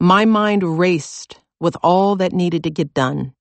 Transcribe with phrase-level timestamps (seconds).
[0.00, 3.34] My mind raced with all that needed to get done.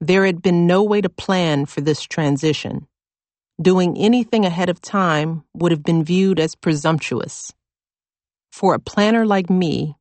[0.00, 2.88] There had been no way to plan for this transition.
[3.62, 7.52] Doing anything ahead of time would have been viewed as presumptuous.
[8.52, 9.96] For a planner like me,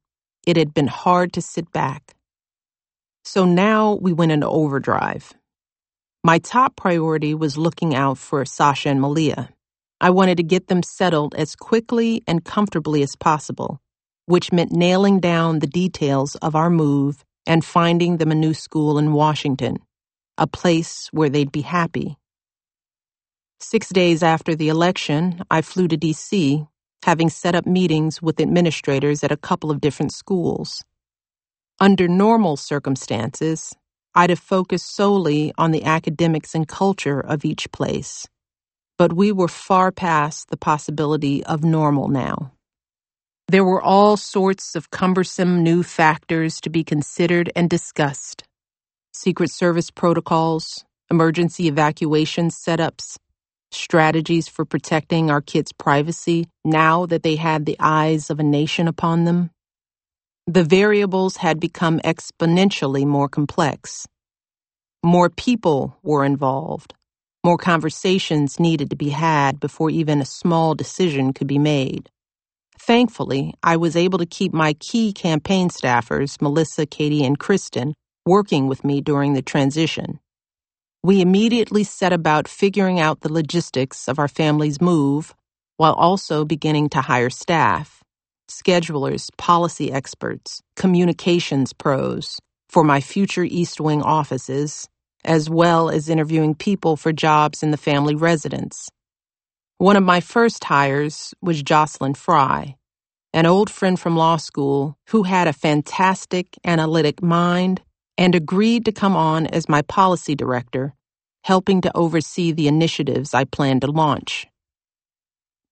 [0.47, 2.15] it had been hard to sit back.
[3.25, 5.33] So now we went into overdrive.
[6.23, 9.49] My top priority was looking out for Sasha and Malia.
[10.01, 13.79] I wanted to get them settled as quickly and comfortably as possible,
[14.27, 18.97] which meant nailing down the details of our move and finding them a new school
[18.99, 19.77] in Washington,
[20.37, 22.17] a place where they'd be happy.
[23.61, 26.65] Six days after the election, I flew to D.C.,
[27.03, 30.83] having set up meetings with administrators at a couple of different schools.
[31.79, 33.75] Under normal circumstances,
[34.15, 38.27] I'd have focused solely on the academics and culture of each place.
[38.97, 42.52] But we were far past the possibility of normal now.
[43.47, 48.43] There were all sorts of cumbersome new factors to be considered and discussed
[49.13, 53.17] Secret Service protocols, emergency evacuation setups,
[53.71, 58.87] strategies for protecting our kids' privacy now that they had the eyes of a nation
[58.87, 59.51] upon them.
[60.47, 64.07] The variables had become exponentially more complex.
[65.03, 66.93] More people were involved.
[67.45, 72.09] More conversations needed to be had before even a small decision could be made.
[72.85, 77.93] Thankfully, I was able to keep my key campaign staffers, Melissa, Katie, and Kristen,
[78.25, 80.19] working with me during the transition.
[81.01, 85.33] We immediately set about figuring out the logistics of our family's move
[85.77, 88.03] while also beginning to hire staff,
[88.51, 94.89] schedulers, policy experts, communications pros for my future East Wing offices,
[95.23, 98.89] as well as interviewing people for jobs in the family residence.
[99.83, 102.77] One of my first hires was Jocelyn Frye,
[103.33, 107.81] an old friend from law school who had a fantastic analytic mind
[108.17, 110.93] and agreed to come on as my policy director,
[111.43, 114.47] helping to oversee the initiatives I planned to launch.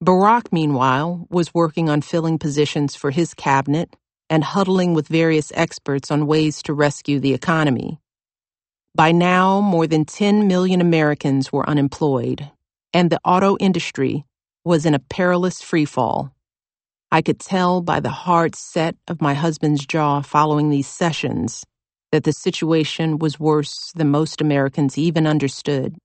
[0.04, 3.96] Barack, meanwhile, was working on filling positions for his cabinet
[4.30, 8.02] and huddling with various experts on ways to rescue the economy.
[8.94, 12.52] By now, more than 10 million Americans were unemployed,
[12.94, 14.26] and the auto industry
[14.66, 16.32] was in a perilous freefall.
[17.12, 21.66] I could tell by the hard set of my husband's jaw following these sessions
[22.12, 25.96] that the situation was worse than most Americans even understood.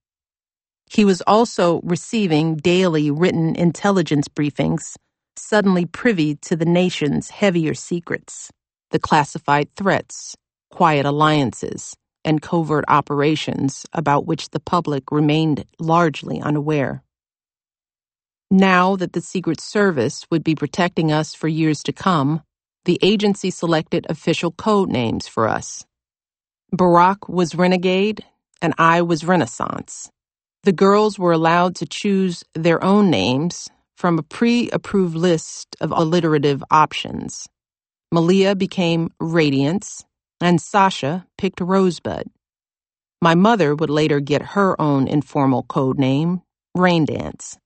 [0.90, 4.96] He was also receiving daily written intelligence briefings,
[5.36, 8.50] suddenly privy to the nation's heavier secrets,
[8.90, 10.36] the classified threats,
[10.70, 11.94] quiet alliances,
[12.26, 17.04] and covert operations about which the public remained largely unaware.
[18.50, 22.42] Now that the Secret Service would be protecting us for years to come,
[22.86, 25.84] the agency selected official code names for us
[26.76, 28.24] Barack was Renegade,
[28.62, 30.10] and I was Renaissance.
[30.64, 35.92] The girls were allowed to choose their own names from a pre approved list of
[35.92, 37.48] alliterative options.
[38.12, 40.05] Malia became Radiance,
[40.40, 42.28] and Sasha picked Rosebud.
[43.22, 46.42] My mother would later get her own informal code name,
[46.76, 47.56] Raindance.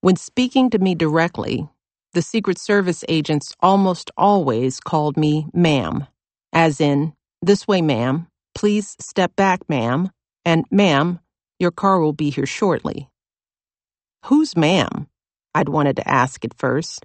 [0.00, 1.68] When speaking to me directly,
[2.14, 6.06] the Secret Service agents almost always called me ma'am,
[6.52, 7.12] as in,
[7.42, 8.26] this way, ma'am.
[8.54, 10.10] Please step back, ma'am.
[10.44, 11.20] And, ma'am,
[11.58, 13.08] your car will be here shortly.
[14.26, 15.08] Who's ma'am?
[15.54, 17.04] I'd wanted to ask at first.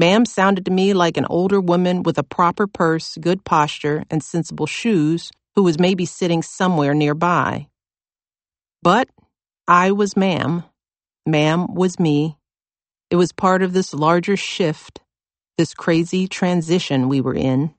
[0.00, 4.22] Ma'am sounded to me like an older woman with a proper purse, good posture, and
[4.22, 7.68] sensible shoes who was maybe sitting somewhere nearby.
[8.80, 9.10] But
[9.68, 10.64] I was ma'am.
[11.26, 12.38] Ma'am was me.
[13.10, 15.00] It was part of this larger shift,
[15.58, 17.74] this crazy transition we were in.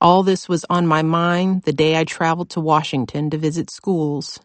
[0.00, 4.40] All this was on my mind the day I traveled to Washington to visit schools.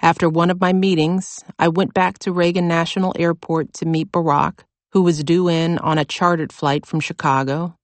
[0.00, 4.60] After one of my meetings, I went back to Reagan National Airport to meet Barack,
[4.94, 7.76] who was due in on a chartered flight from Chicago.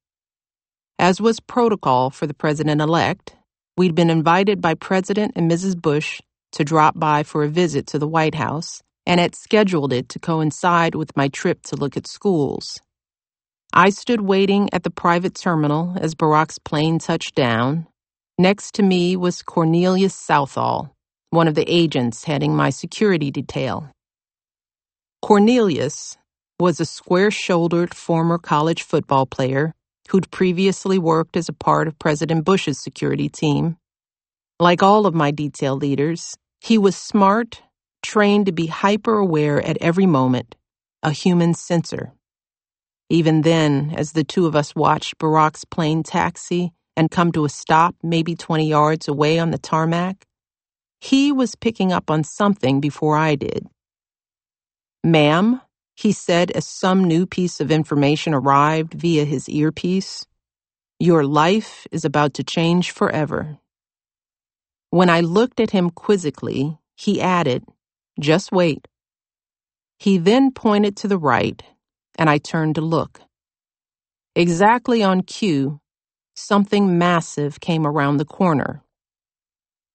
[0.99, 3.34] As was protocol for the president elect,
[3.76, 5.81] we'd been invited by President and Mrs.
[5.81, 10.08] Bush to drop by for a visit to the White House and had scheduled it
[10.11, 12.81] to coincide with my trip to look at schools.
[13.73, 17.87] I stood waiting at the private terminal as Barack's plane touched down.
[18.38, 20.94] Next to me was Cornelius Southall,
[21.31, 23.90] one of the agents heading my security detail.
[25.23, 26.17] Cornelius
[26.60, 29.74] was a square shouldered former college football player
[30.10, 33.76] who'd previously worked as a part of President Bush's security team.
[34.58, 37.62] Like all of my detail leaders, he was smart,
[38.02, 40.56] trained to be hyper aware at every moment,
[41.02, 42.12] a human sensor.
[43.08, 47.48] Even then, as the two of us watched Barack's plane taxi and come to a
[47.48, 50.26] stop maybe 20 yards away on the tarmac,
[51.00, 53.66] he was picking up on something before I did.
[55.02, 55.60] Ma'am,
[56.00, 60.26] he said as some new piece of information arrived via his earpiece,
[61.00, 63.58] your life is about to change forever.
[64.91, 67.64] When I looked at him quizzically, he added,
[68.20, 68.88] Just wait.
[69.99, 71.62] He then pointed to the right,
[72.19, 73.20] and I turned to look.
[74.37, 75.81] Exactly on cue,
[76.37, 78.82] something massive came around the corner.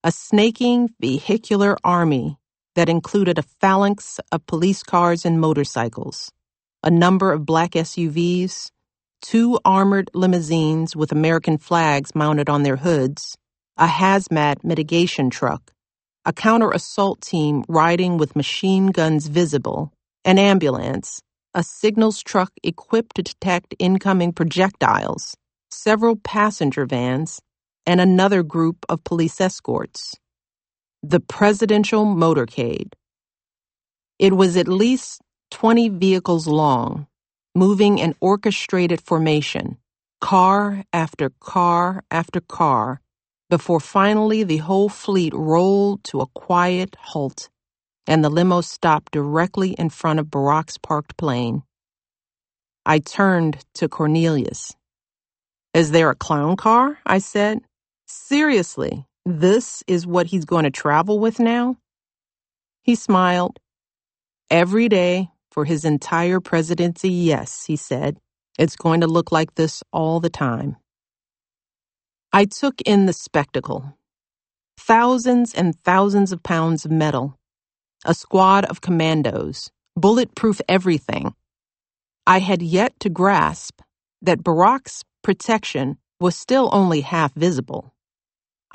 [0.04, 2.38] A snaking vehicular army
[2.76, 6.32] that included a phalanx of police cars and motorcycles,
[6.84, 8.72] a number of black SUVs,
[9.22, 13.38] two armored limousines with American flags mounted on their hoods,
[13.78, 15.72] a hazmat mitigation truck,
[16.26, 19.92] a counter assault team riding with machine guns visible,
[20.26, 21.22] an ambulance,
[21.54, 25.36] a signals truck equipped to detect incoming projectiles,
[25.72, 27.42] several passenger vans,
[27.88, 30.16] and another group of police escorts.
[31.10, 32.94] The presidential motorcade.
[34.20, 35.22] It was at least
[35.52, 37.08] 20 vehicles long,
[37.56, 39.78] moving in orchestrated formation,
[40.22, 43.02] car after car after car,
[43.50, 47.50] before finally the whole fleet rolled to a quiet halt
[48.08, 51.64] and the limo stopped directly in front of Barack's parked plane.
[52.86, 54.76] I turned to Cornelius.
[55.74, 57.00] Is there a clown car?
[57.06, 57.60] I said.
[58.08, 61.78] Seriously, this is what he's going to travel with now?
[62.84, 63.60] He smiled.
[64.52, 68.18] Every day for his entire presidency, yes, he said.
[68.60, 70.78] It's going to look like this all the time.
[72.32, 73.98] I took in the spectacle.
[74.78, 77.40] Thousands and thousands of pounds of metal.
[78.06, 79.72] A squad of commandos.
[79.96, 81.34] Bulletproof everything.
[82.28, 83.82] I had yet to grasp
[84.22, 87.95] that Barack's protection was still only half visible.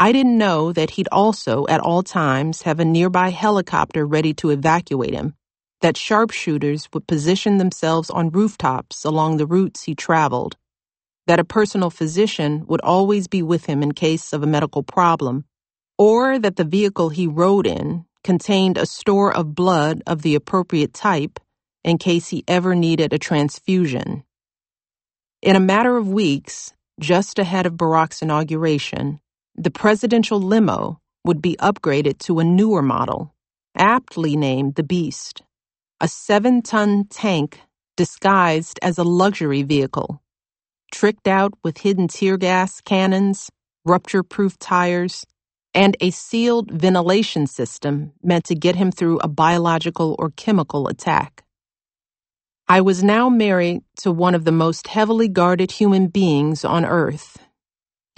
[0.00, 4.49] I didn't know that he'd also, at all times, have a nearby helicopter ready to
[4.49, 5.35] evacuate him,
[5.82, 10.56] that sharpshooters would position themselves on rooftops along the routes he traveled,
[11.26, 15.44] that a personal physician would always be with him in case of a medical problem,
[15.99, 20.94] or that the vehicle he rode in contained a store of blood of the appropriate
[20.94, 21.38] type
[21.85, 24.25] in case he ever needed a transfusion.
[25.43, 29.20] In a matter of weeks, just ahead of Barack's inauguration,
[29.61, 33.35] the presidential limo would be upgraded to a newer model,
[33.77, 35.43] aptly named the Beast,
[36.01, 37.61] a seven ton tank
[37.97, 40.19] disguised as a luxury vehicle
[40.93, 43.51] tricked out with hidden tear gas cannons,
[43.87, 45.27] rupture proof tires,
[45.75, 51.45] and a sealed ventilation system meant to get him through a biological or chemical attack.
[52.69, 57.39] I was now married to one of the most heavily guarded human beings on earth.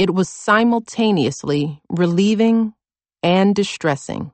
[0.03, 2.75] It was simultaneously relieving
[3.23, 4.33] and distressing.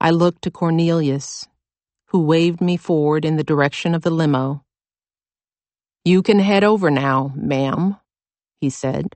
[0.00, 1.46] I looked to Cornelius,
[2.08, 4.64] who waved me forward in the direction of the limo.
[6.04, 7.98] You can head over now, ma'am,
[8.60, 9.14] he said.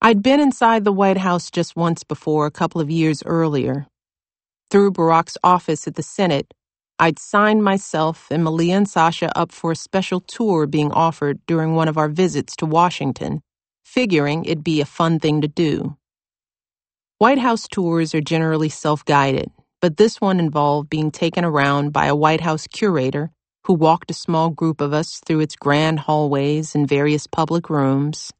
[0.00, 3.88] I'd been inside the White House just once before, a couple of years earlier.
[4.70, 6.54] Through Barack's office at the Senate,
[6.98, 11.74] I'd signed myself and Malia and Sasha up for a special tour being offered during
[11.74, 13.42] one of our visits to Washington,
[13.84, 15.98] figuring it'd be a fun thing to do.
[17.18, 19.50] White House tours are generally self guided,
[19.82, 23.32] but this one involved being taken around by a White House curator
[23.66, 28.34] who walked a small group of us through its grand hallways and various public rooms.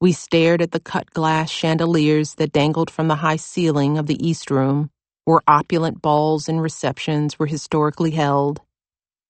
[0.00, 4.26] We stared at the cut glass chandeliers that dangled from the high ceiling of the
[4.26, 4.91] East Room,
[5.24, 8.60] where opulent balls and receptions were historically held,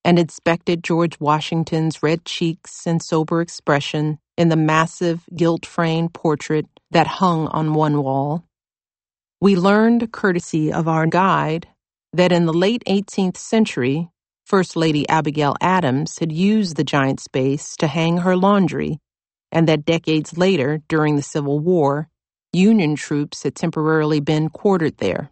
[0.05, 6.67] and inspected George Washington's red cheeks and sober expression in the massive gilt framed portrait
[6.93, 8.45] that hung on one wall.
[9.41, 11.69] We learned, courtesy of our guide,
[12.15, 14.11] that in the late 18th century,
[14.47, 19.01] First Lady Abigail Adams had used the giant space to hang her laundry,
[19.53, 22.09] and that decades later, during the Civil War,
[22.55, 25.32] Union troops had temporarily been quartered there.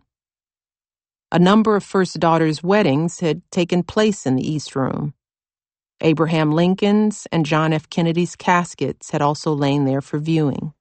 [1.33, 5.15] A number of First Daughters' weddings had taken place in the East Room.
[6.01, 7.89] Abraham Lincoln's and John F.
[7.91, 10.73] Kennedy's caskets had also lain there for viewing.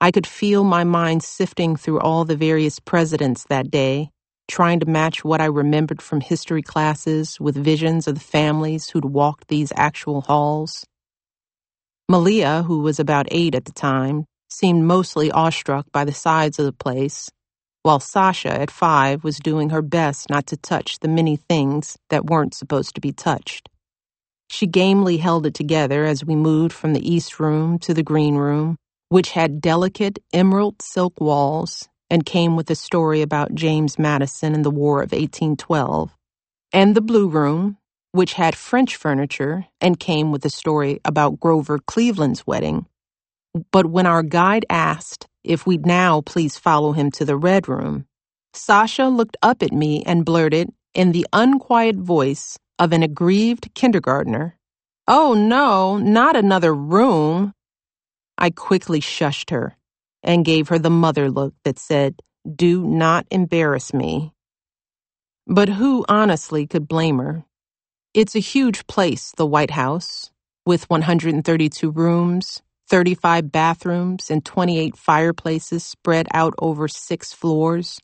[0.00, 4.10] I could feel my mind sifting through all the various presidents that day
[4.48, 9.04] trying to match what I remembered from history classes with visions of the families who'd
[9.04, 10.84] walked these actual halls.
[12.08, 16.64] Malia, who was about eight at the time, seemed mostly awestruck by the size of
[16.66, 17.30] the place,
[17.88, 22.26] while Sasha, at five, was doing her best not to touch the many things that
[22.26, 23.70] weren't supposed to be touched.
[24.50, 28.36] She gamely held it together as we moved from the East Room to the Green
[28.36, 28.76] Room,
[29.10, 34.64] which had delicate emerald silk walls and came with a story about James Madison and
[34.64, 36.16] the War of 1812,
[36.72, 37.78] and the Blue Room,
[38.12, 42.86] which had French furniture and came with a story about Grover Cleveland's wedding.
[43.72, 48.06] But when our guide asked if we'd now please follow him to the Red Room,
[48.54, 54.58] Sasha looked up at me and blurted, in the unquiet voice of an aggrieved kindergartner,
[55.08, 57.54] Oh no, not another room.
[58.38, 59.76] I quickly shushed her
[60.22, 62.20] and gave her the mother look that said,
[62.54, 64.32] Do not embarrass me.
[65.46, 67.44] But who honestly could blame her?
[68.14, 70.32] It's a huge place, the White House,
[70.66, 78.00] with 132 rooms, 35 bathrooms, and 28 fireplaces spread out over six floors,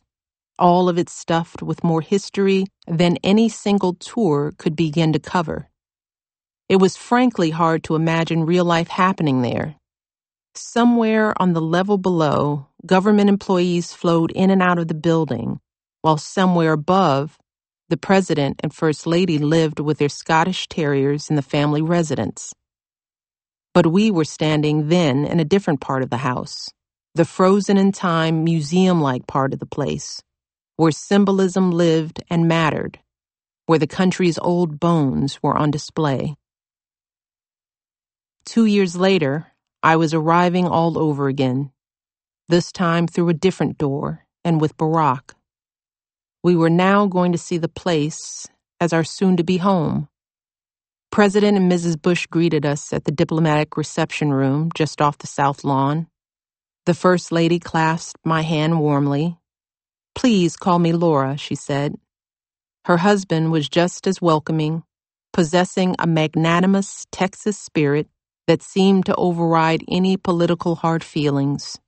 [0.59, 5.69] all of it stuffed with more history than any single tour could begin to cover.
[6.69, 9.75] It was frankly hard to imagine real life happening there.
[10.55, 15.59] Somewhere on the level below, government employees flowed in and out of the building,
[16.01, 17.37] while somewhere above,
[17.89, 22.53] the President and First Lady lived with their Scottish Terriers in the family residence.
[23.75, 26.69] But we were standing then in a different part of the house,
[27.13, 30.23] the frozen in time museum like part of the place,
[30.77, 32.99] where symbolism lived and mattered,
[33.65, 36.37] where the country's old bones were on display.
[38.45, 39.47] Two years later,
[39.83, 41.71] I was arriving all over again,
[42.47, 45.33] this time through a different door and with Barack.
[46.45, 48.47] We were now going to see the place
[48.79, 50.07] as our soon to be home.
[51.15, 52.01] President and Mrs.
[52.01, 56.07] Bush greeted us at the diplomatic reception room just off the South Lawn.
[56.87, 59.37] The First Lady clasped my hand warmly.
[60.13, 61.95] Please call me Laura, she said.
[62.83, 64.83] Her husband was just as welcoming,
[65.31, 68.09] possessing a magnanimous Texas spirit
[68.47, 71.79] that seemed to override any political hard feelings.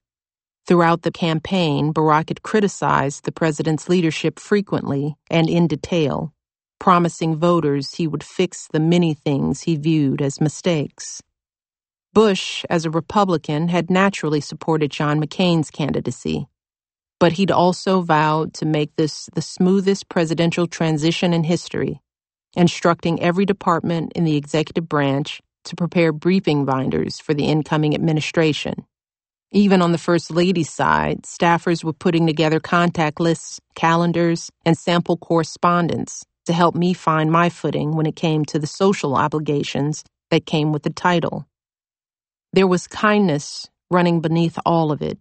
[0.67, 6.33] Throughout the campaign, Barack had criticized the president's leadership frequently and in detail,
[6.79, 11.21] promising voters he would fix the many things he viewed as mistakes.
[12.13, 16.47] Bush, as a Republican, had naturally supported John McCain's candidacy,
[17.19, 22.01] but he'd also vowed to make this the smoothest presidential transition in history,
[22.55, 28.85] instructing every department in the executive branch to prepare briefing binders for the incoming administration.
[29.51, 35.17] Even on the First Lady's side, staffers were putting together contact lists, calendars, and sample
[35.17, 40.45] correspondence to help me find my footing when it came to the social obligations that
[40.45, 41.47] came with the title.
[42.53, 45.19] There was kindness running beneath all of it,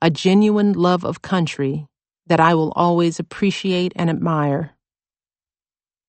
[0.00, 1.86] a genuine love of country
[2.26, 4.72] that I will always appreciate and admire.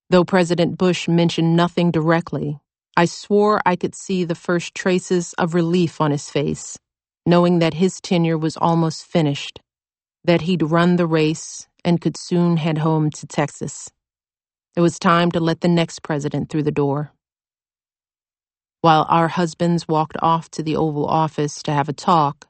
[0.09, 2.59] Though President Bush mentioned nothing directly,
[2.95, 6.77] I swore I could see the first traces of relief on his face
[7.25, 9.59] knowing that his tenure was almost finished,
[10.23, 13.89] that he'd run the race and could soon head home to Texas.
[14.75, 17.11] It was time to let the next president through the door.
[18.81, 22.47] While our husbands walked off to the Oval Office to have a talk,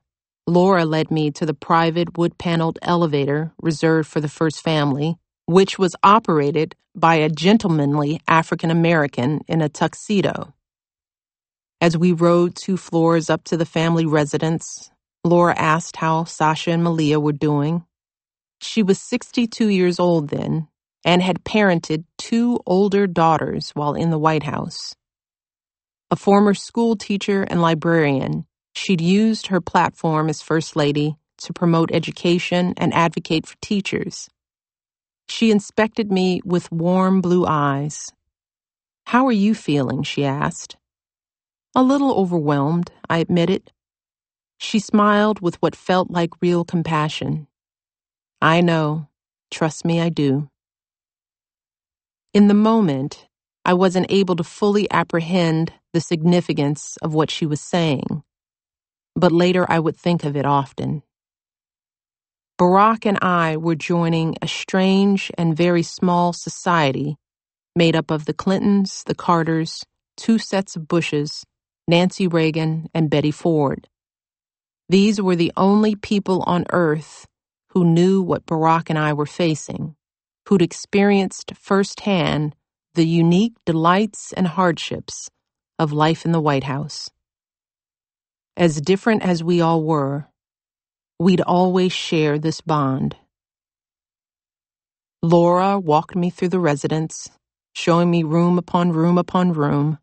[0.47, 5.77] Laura led me to the private wood paneled elevator reserved for the first family, which
[5.77, 10.53] was operated by a gentlemanly African American in a tuxedo.
[11.81, 14.91] As we rode two floors up to the family residence,
[15.25, 17.85] Laura asked how Sasha and Malia were doing.
[18.61, 20.69] She was 62 years old then
[21.05, 24.95] and had parented two older daughters while in the White House.
[26.12, 28.45] A former school teacher and librarian,
[28.75, 34.29] she'd used her platform as First Lady to promote education and advocate for teachers.
[35.27, 38.12] She inspected me with warm blue eyes.
[39.07, 40.03] How are you feeling?
[40.03, 40.77] she asked.
[41.75, 43.72] A little overwhelmed, I admitted.
[44.60, 47.48] She smiled with what felt like real compassion.
[48.41, 49.07] I know.
[49.51, 50.50] Trust me, I do.
[52.33, 53.27] In the moment,
[53.65, 58.23] I wasn't able to fully apprehend the significance of what she was saying,
[59.15, 61.03] but later I would think of it often.
[62.59, 67.17] Barack and I were joining a strange and very small society
[67.75, 69.85] made up of the Clintons, the Carters,
[70.17, 71.45] two sets of Bushes,
[71.87, 73.89] Nancy Reagan, and Betty Ford.
[74.89, 77.27] These were the only people on earth
[77.69, 79.95] who knew what Barack and I were facing,
[80.47, 82.55] who'd experienced firsthand
[82.95, 85.29] the unique delights and hardships
[85.79, 87.09] of life in the White House.
[88.57, 90.27] As different as we all were,
[91.19, 93.15] we'd always share this bond
[95.21, 97.29] Laura walked me through the residence,
[97.75, 100.00] showing me room upon room upon room.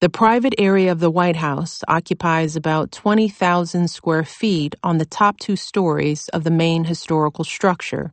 [0.00, 5.38] The private area of the White House occupies about 20,000 square feet on the top
[5.40, 8.12] two stories of the main historical structure,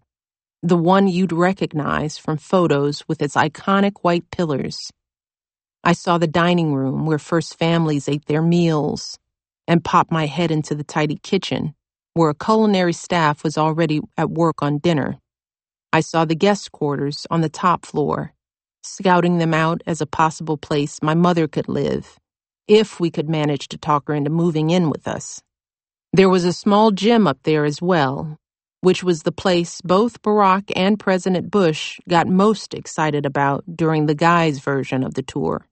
[0.65, 4.91] the one you'd recognize from photos with its iconic white pillars.
[5.83, 9.19] I saw the dining room where first families ate their meals
[9.67, 11.75] and popped my head into the tidy kitchen
[12.15, 15.19] where a culinary staff was already at work on dinner.
[15.93, 18.33] I saw the guest quarters on the top floor,
[18.83, 22.17] scouting them out as a possible place my mother could live,
[22.67, 25.41] if we could manage to talk her into moving in with us.
[26.13, 28.37] There was a small gym up there as well,
[28.85, 34.13] which was the place both Barack and President Bush got most excited about during the
[34.13, 35.65] guys' version of the tour.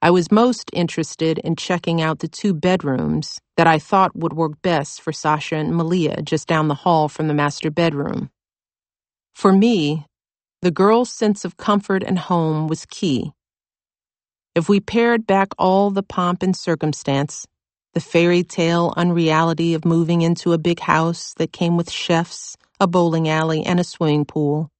[0.00, 4.62] I was most interested in checking out the two bedrooms that I thought would work
[4.62, 8.30] best for Sasha and Malia just down the hall from the master bedroom.
[9.34, 10.06] For me,
[10.62, 13.32] the girl's sense of comfort and home was key.
[14.54, 17.46] If we pared back all the pomp and circumstance,
[17.96, 22.86] the fairy tale unreality of moving into a big house that came with chefs, a
[22.86, 24.70] bowling alley, and a swimming pool,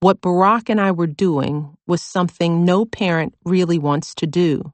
[0.00, 4.72] what Barack and I were doing was something no parent really wants to do.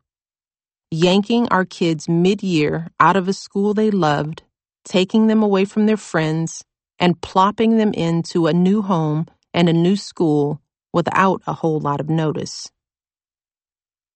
[0.93, 4.45] Yanking our kids mid year out of a school they loved,
[4.85, 6.63] taking them away from their friends,
[7.01, 10.61] and plopping them into a new home and a new school
[10.93, 12.71] without a whole lot of notice.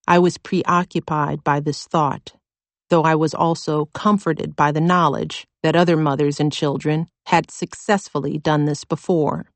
[0.07, 2.35] I was preoccupied by this thought,
[2.91, 8.39] though I was also comforted by the knowledge that other mothers and children had successfully
[8.39, 9.47] done this before.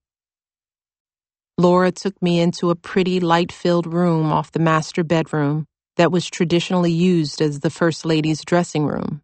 [1.59, 5.67] Laura took me into a pretty light filled room off the master bedroom
[5.97, 9.23] that was traditionally used as the First Lady's dressing room.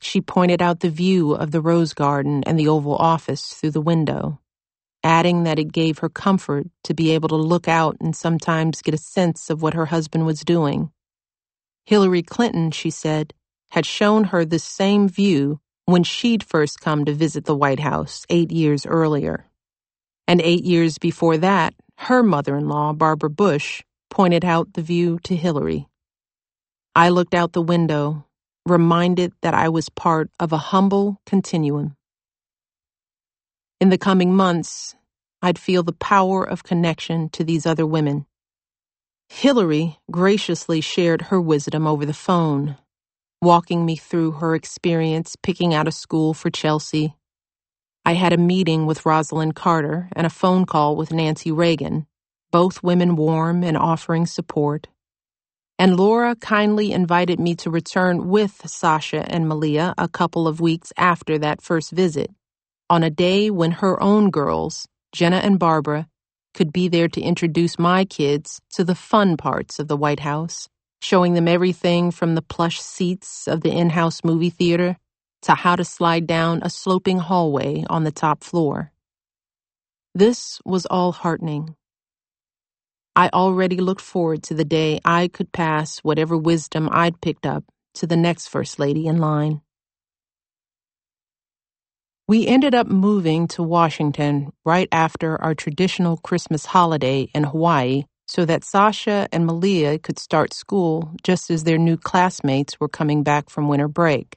[0.00, 3.80] She pointed out the view of the rose garden and the Oval Office through the
[3.80, 4.40] window,
[5.04, 8.94] adding that it gave her comfort to be able to look out and sometimes get
[8.94, 10.90] a sense of what her husband was doing.
[11.86, 13.32] Hillary Clinton, she said,
[13.70, 18.26] had shown her this same view when she'd first come to visit the White House
[18.28, 19.46] eight years earlier.
[20.26, 25.20] And eight years before that, her mother in law, Barbara Bush, pointed out the view
[25.24, 25.86] to Hillary.
[26.96, 28.26] I looked out the window,
[28.64, 31.94] reminded that I was part of a humble continuum.
[33.80, 34.96] In the coming months,
[35.40, 38.26] I'd feel the power of connection to these other women.
[39.28, 42.76] Hillary graciously shared her wisdom over the phone,
[43.42, 47.14] walking me through her experience picking out a school for Chelsea
[48.04, 52.08] I had a meeting with Rosalynn Carter and a phone call with Nancy Reagan,
[52.52, 54.88] both women warm and offering support.
[55.78, 60.92] And Laura kindly invited me to return with Sasha and Malia a couple of weeks
[60.98, 62.30] after that first visit,
[62.90, 66.08] on a day when her own girls, Jenna and Barbara,
[66.56, 70.68] could be there to introduce my kids to the fun parts of the White House,
[71.00, 74.96] showing them everything from the plush seats of the in house movie theater
[75.42, 78.92] to how to slide down a sloping hallway on the top floor.
[80.14, 81.76] This was all heartening.
[83.14, 87.64] I already looked forward to the day I could pass whatever wisdom I'd picked up
[87.94, 89.60] to the next First Lady in line.
[92.28, 98.44] We ended up moving to Washington right after our traditional Christmas holiday in Hawaii so
[98.44, 103.48] that Sasha and Malia could start school just as their new classmates were coming back
[103.48, 104.36] from winter break.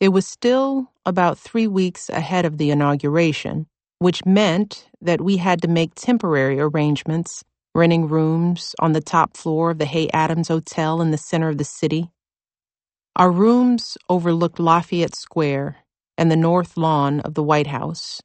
[0.00, 3.66] It was still about three weeks ahead of the inauguration,
[3.98, 9.72] which meant that we had to make temporary arrangements, renting rooms on the top floor
[9.72, 12.08] of the Hay Adams Hotel in the center of the city.
[13.14, 15.76] Our rooms overlooked Lafayette Square
[16.18, 18.20] and the north lawn of the White House,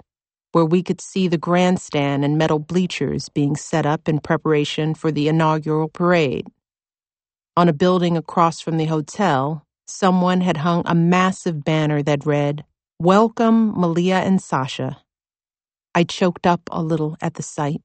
[0.52, 5.12] where we could see the grandstand and metal bleachers being set up in preparation for
[5.12, 6.48] the inaugural parade.
[7.56, 12.66] On a building across from the hotel, someone had hung a massive banner that read,
[13.00, 14.98] Welcome, Malia and Sasha.
[15.96, 17.84] I choked up a little at the sight.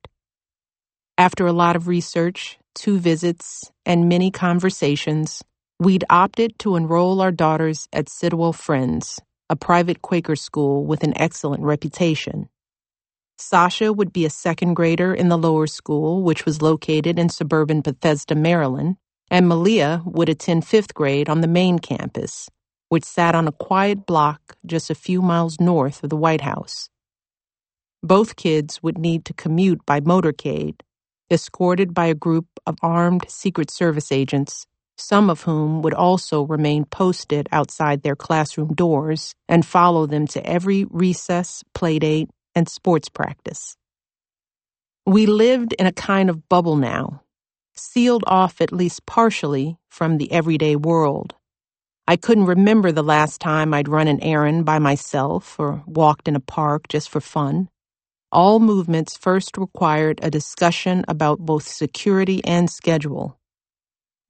[1.19, 5.43] After a lot of research, two visits, and many conversations,
[5.81, 11.17] we'd opted to enroll our daughters at Sidwell Friends, a private Quaker school with an
[11.17, 12.49] excellent reputation.
[13.39, 17.81] Sasha would be a second grader in the lower school, which was located in suburban
[17.81, 18.97] Bethesda, Maryland,
[19.31, 22.49] and Malia would attend fifth grade on the main campus,
[22.89, 26.89] which sat on a quiet block just a few miles north of the White House.
[28.03, 30.81] Both kids would need to commute by motorcade,
[31.31, 34.67] escorted by a group of armed Secret Service agents,
[34.99, 40.45] some of whom would also remain posted outside their classroom doors and follow them to
[40.45, 43.77] every recess, playdate, and sports practice.
[45.07, 47.23] We lived in a kind of bubble now,
[47.75, 51.35] sealed off at least partially from the everyday world.
[52.07, 56.37] I couldn't remember the last time I'd run an errand by myself or walked in
[56.37, 57.69] a park just for fun.
[58.33, 63.38] All movements first required a discussion about both security and schedule.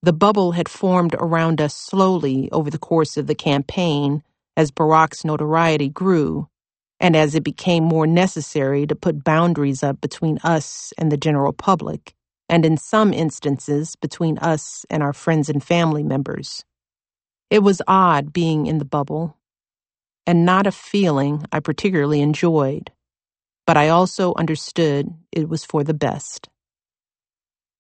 [0.02, 4.22] The bubble had formed around us slowly over the course of the campaign
[4.56, 6.48] as Barack's notoriety grew
[7.00, 11.52] and as it became more necessary to put boundaries up between us and the general
[11.52, 12.14] public,
[12.48, 16.64] and in some instances between us and our friends and family members.
[17.50, 19.36] It was odd being in the bubble,
[20.26, 22.92] and not a feeling I particularly enjoyed,
[23.66, 26.48] but I also understood it was for the best.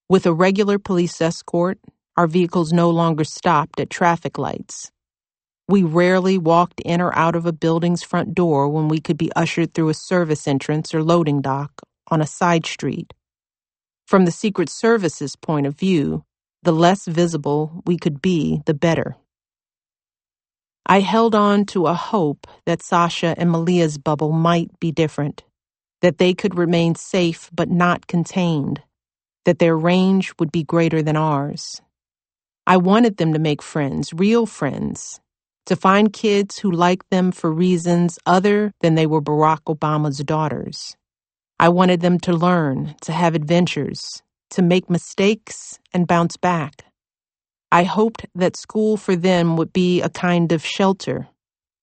[0.08, 1.78] With a regular police escort,
[2.18, 4.92] our vehicles no longer stopped at traffic lights.
[5.68, 9.32] We rarely walked in or out of a building's front door when we could be
[9.36, 11.72] ushered through a service entrance or loading dock
[12.10, 13.14] on a side street.
[14.06, 16.24] From the Secret Service's point of view,
[16.62, 19.16] the less visible we could be, the better.
[20.86, 25.44] I held on to a hope that Sasha and Malia's bubble might be different,
[26.02, 28.82] that they could remain safe but not contained,
[29.46, 31.82] that their range would be greater than ours.
[32.68, 35.22] I wanted them to make friends, real friends,
[35.64, 40.94] to find kids who liked them for reasons other than they were Barack Obama's daughters.
[41.58, 46.84] I wanted them to learn, to have adventures, to make mistakes and bounce back.
[47.72, 51.28] I hoped that school for them would be a kind of shelter,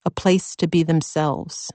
[0.05, 1.71] a place to be themselves.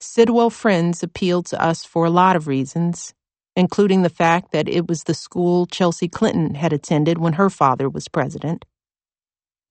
[0.00, 3.14] Sidwell Friends appealed to us for a lot of reasons,
[3.56, 7.88] including the fact that it was the school Chelsea Clinton had attended when her father
[7.90, 8.64] was president.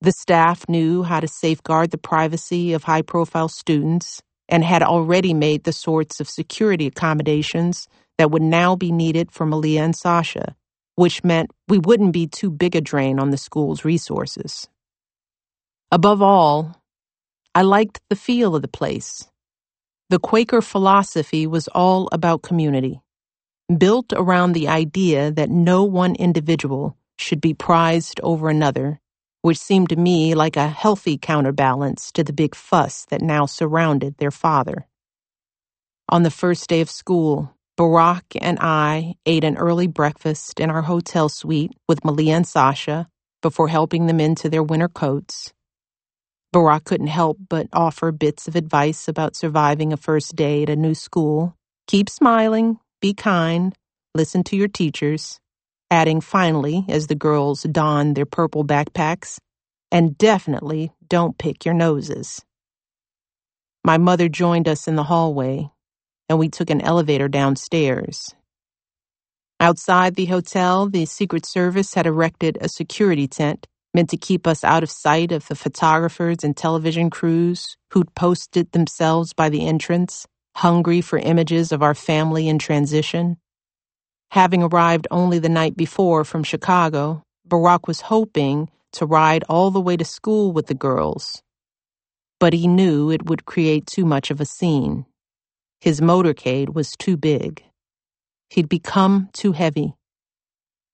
[0.02, 5.34] The staff knew how to safeguard the privacy of high profile students and had already
[5.34, 10.56] made the sorts of security accommodations that would now be needed for Malia and Sasha
[10.96, 14.70] which meant we wouldn't be too big a drain on the school's resources.
[15.92, 16.82] Above all,
[17.56, 19.28] I liked the feel of the place.
[20.10, 23.02] The Quaker philosophy was all about community,
[23.78, 29.00] built around the idea that no one individual should be prized over another,
[29.42, 34.18] which seemed to me like a healthy counterbalance to the big fuss that now surrounded
[34.18, 34.88] their father.
[36.10, 40.84] On the first day of school, Barack and I ate an early breakfast in our
[40.84, 43.10] hotel suite with Malia and Sasha
[43.42, 45.52] before helping them into their winter coats.
[46.54, 50.76] Barack couldn't help but offer bits of advice about surviving a first day at a
[50.76, 51.56] new school.
[51.88, 53.76] Keep smiling, be kind,
[54.16, 55.40] listen to your teachers,
[55.92, 59.40] adding finally as the girls donned their purple backpacks,
[59.92, 62.44] and definitely don't pick your noses.
[63.84, 65.70] My mother joined us in the hallway,
[66.30, 68.30] and we took an elevator downstairs.
[69.60, 74.64] Outside the hotel, the Secret Service had erected a security tent meant to keep us
[74.64, 80.28] out of sight of the photographers and television crews who'd posted themselves by the entrance,
[80.56, 83.38] hungry for images of our family in transition.
[84.32, 89.82] Having arrived only the night before from Chicago, Barack was hoping to ride all the
[89.82, 91.42] way to school with the girls.
[92.40, 95.06] But he knew it would create too much of a scene.
[95.82, 97.64] His motorcade was too big.
[98.50, 99.96] He'd become too heavy.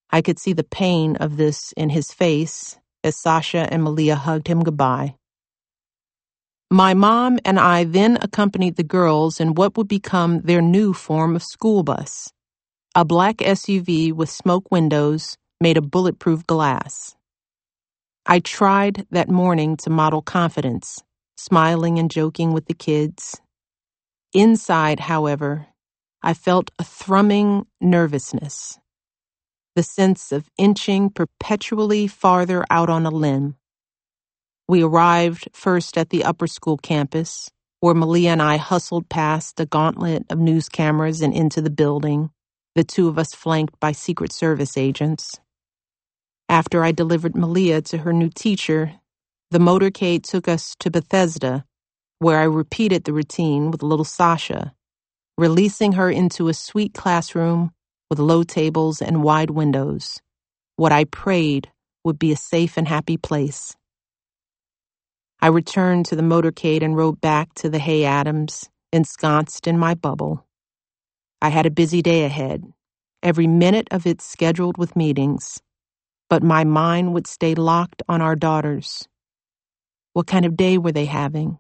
[0.10, 4.48] I could see the pain of this in his face as Sasha and Malia hugged
[4.48, 5.16] him goodbye.
[6.72, 11.36] My mom and I then accompanied the girls in what would become their new form
[11.38, 12.32] of school bus
[12.96, 17.16] a black SUV with smoke windows made of bulletproof glass.
[18.26, 21.04] I tried that morning to model confidence,
[21.38, 23.36] smiling and joking with the kids,
[24.34, 25.68] Inside, however,
[26.24, 28.80] I felt a thrumming nervousness,
[29.76, 33.58] the sense of inching perpetually farther out on a limb.
[34.72, 39.68] We arrived first at the upper school campus, where Malia and I hustled past a
[39.68, 42.32] gauntlet of news cameras and into the building,
[42.76, 45.42] the two of us flanked by Secret Service agents.
[46.50, 48.94] After I delivered Malia to her new teacher,
[49.52, 51.66] the motorcade took us to Bethesda,
[52.20, 54.74] where I repeated the routine with little Sasha,
[55.38, 57.72] releasing her into a sweet classroom
[58.10, 60.22] with low tables and wide windows,
[60.78, 61.72] what I prayed
[62.06, 63.76] would be a safe and happy place.
[65.42, 69.96] I returned to the motorcade and rode back to the Hay Adams, ensconced in my
[69.96, 70.46] bubble.
[71.42, 72.66] I had a busy day ahead,
[73.24, 75.62] every minute of it scheduled with meetings,
[76.30, 79.08] but my mind would stay locked on our daughters.
[80.14, 81.60] What kind of day were they having?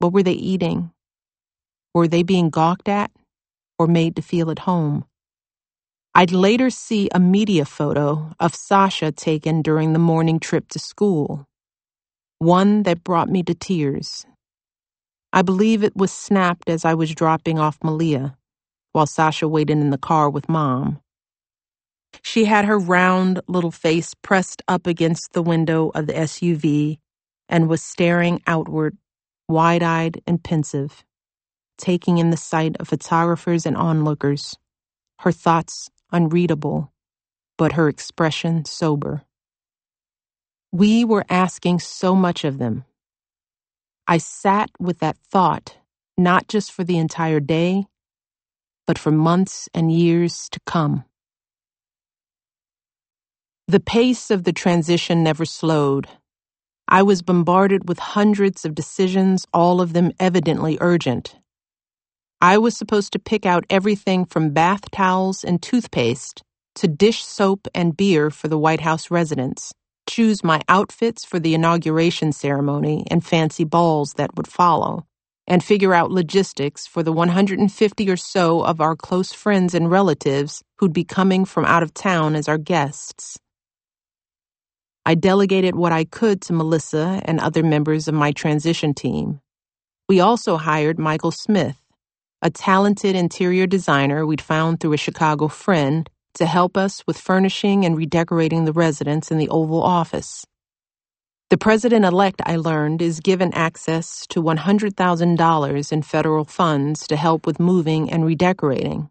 [0.00, 0.92] What were they eating?
[1.94, 3.10] Were they being gawked at
[3.78, 5.06] or made to feel at home?
[6.14, 11.46] I'd later see a media photo of Sasha taken during the morning trip to school,
[12.42, 14.26] one that brought me to tears.
[15.32, 18.36] I believe it was snapped as I was dropping off Malia,
[18.92, 21.00] while Sasha waited in the car with Mom.
[22.22, 26.98] She had her round little face pressed up against the window of the SUV
[27.48, 28.98] and was staring outward,
[29.48, 31.04] wide eyed and pensive,
[31.78, 34.56] taking in the sight of photographers and onlookers,
[35.20, 36.92] her thoughts unreadable,
[37.56, 39.22] but her expression sober.
[40.72, 42.84] We were asking so much of them.
[44.08, 45.78] I sat with that thought,
[46.18, 47.86] not just for the entire day,
[48.86, 51.04] but for months and years to come.
[53.68, 56.08] The pace of the transition never slowed.
[56.88, 61.36] I was bombarded with hundreds of decisions, all of them evidently urgent.
[62.40, 66.42] I was supposed to pick out everything from bath towels and toothpaste
[66.76, 69.72] to dish soap and beer for the White House residents,
[70.08, 75.06] choose my outfits for the inauguration ceremony and fancy balls that would follow,
[75.46, 80.62] and figure out logistics for the 150 or so of our close friends and relatives
[80.78, 83.38] who'd be coming from out of town as our guests.
[85.06, 89.40] I delegated what I could to Melissa and other members of my transition team.
[90.08, 91.76] We also hired Michael Smith
[92.42, 97.84] a talented interior designer we'd found through a Chicago friend to help us with furnishing
[97.84, 100.46] and redecorating the residence in the Oval Office.
[101.50, 107.46] The president elect, I learned, is given access to $100,000 in federal funds to help
[107.46, 109.10] with moving and redecorating.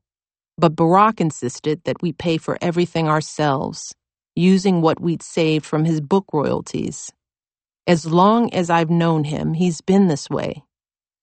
[0.58, 3.96] But Barack insisted that we pay for everything ourselves,
[4.36, 7.12] using what we'd saved from his book royalties.
[7.88, 10.64] As long as I've known him, he's been this way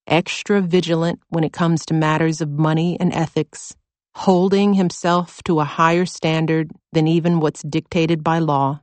[0.06, 3.76] extra vigilant when it comes to matters of money and ethics,
[4.18, 8.80] holding himself to a higher standard than even what's dictated by law.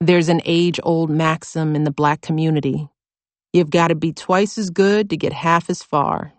[0.00, 2.88] There's an age old maxim in the black community
[3.54, 6.32] you've got to be twice as good to get half as far.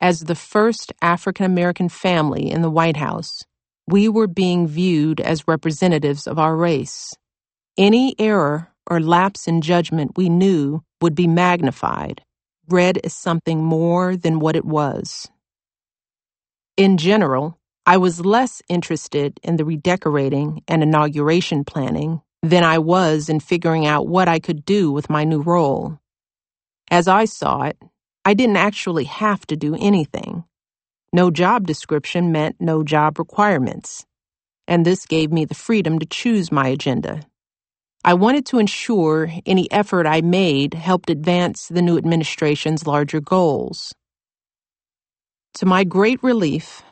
[0.00, 3.42] As the first African American family in the White House,
[3.88, 7.12] we were being viewed as representatives of our race.
[7.76, 12.22] Any error or lapse in judgment we knew would be magnified
[12.68, 15.28] read as something more than what it was.
[16.76, 23.28] In general, I was less interested in the redecorating and inauguration planning than I was
[23.28, 26.00] in figuring out what I could do with my new role.
[26.90, 27.78] As I saw it,
[28.24, 30.44] I didn't actually have to do anything.
[31.12, 34.06] No job description meant no job requirements,
[34.68, 37.22] and this gave me the freedom to choose my agenda.
[38.04, 43.94] I wanted to ensure any effort I made helped advance the new administration's larger goals.
[45.54, 46.82] To my great relief,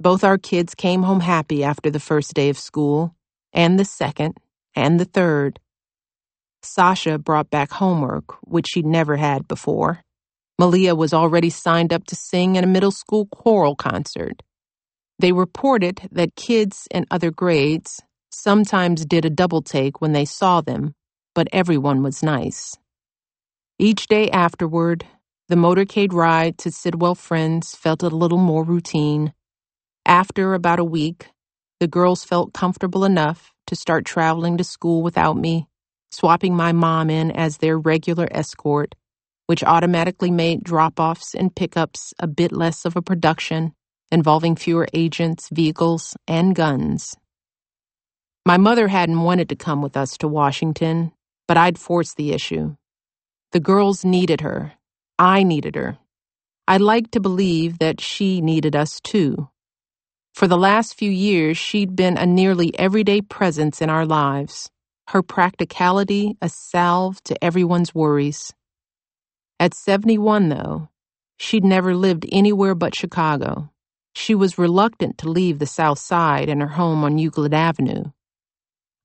[0.00, 3.14] both our kids came home happy after the first day of school,
[3.52, 4.38] and the second,
[4.74, 5.60] and the third.
[6.62, 10.02] Sasha brought back homework, which she'd never had before.
[10.58, 14.42] Malia was already signed up to sing in a middle school choral concert.
[15.18, 20.60] They reported that kids in other grades, sometimes did a double take when they saw
[20.60, 20.94] them,
[21.34, 22.76] but everyone was nice.
[23.78, 25.06] Each day afterward,
[25.50, 29.34] the motorcade ride to Sidwell Friends felt a little more routine.
[30.06, 31.26] After about a week,
[31.80, 35.66] the girls felt comfortable enough to start traveling to school without me,
[36.12, 38.94] swapping my mom in as their regular escort,
[39.48, 43.72] which automatically made drop offs and pickups a bit less of a production,
[44.12, 47.16] involving fewer agents, vehicles, and guns.
[48.46, 51.10] My mother hadn't wanted to come with us to Washington,
[51.48, 52.76] but I'd forced the issue.
[53.50, 54.74] The girls needed her.
[55.20, 55.98] I needed her.
[56.68, 59.50] I like to believe that she needed us too.
[60.34, 64.70] For the last few years, she'd been a nearly everyday presence in our lives,
[65.08, 68.54] her practicality a salve to everyone's worries.
[69.60, 70.90] At 71, though,
[71.38, 73.70] she'd never lived anywhere but Chicago.
[74.14, 78.04] She was reluctant to leave the South Side and her home on Euclid Avenue.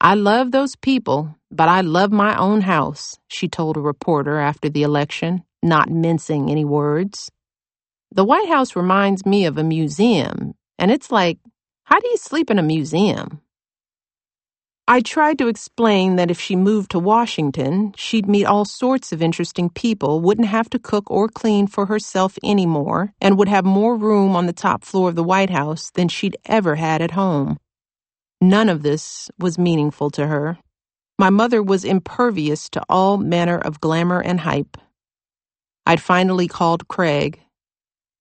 [0.01, 4.69] I love those people, but I love my own house, she told a reporter after
[4.69, 7.31] the election, not mincing any words.
[8.11, 11.39] The White House reminds me of a museum, and it's like,
[11.83, 13.41] how do you sleep in a museum?
[14.87, 19.21] I tried to explain that if she moved to Washington, she'd meet all sorts of
[19.21, 23.97] interesting people, wouldn't have to cook or clean for herself anymore, and would have more
[23.97, 27.57] room on the top floor of the White House than she'd ever had at home.
[28.39, 30.59] None of this was meaningful to her.
[31.17, 34.77] My mother was impervious to all manner of glamour and hype.
[35.85, 37.39] I'd finally called Craig,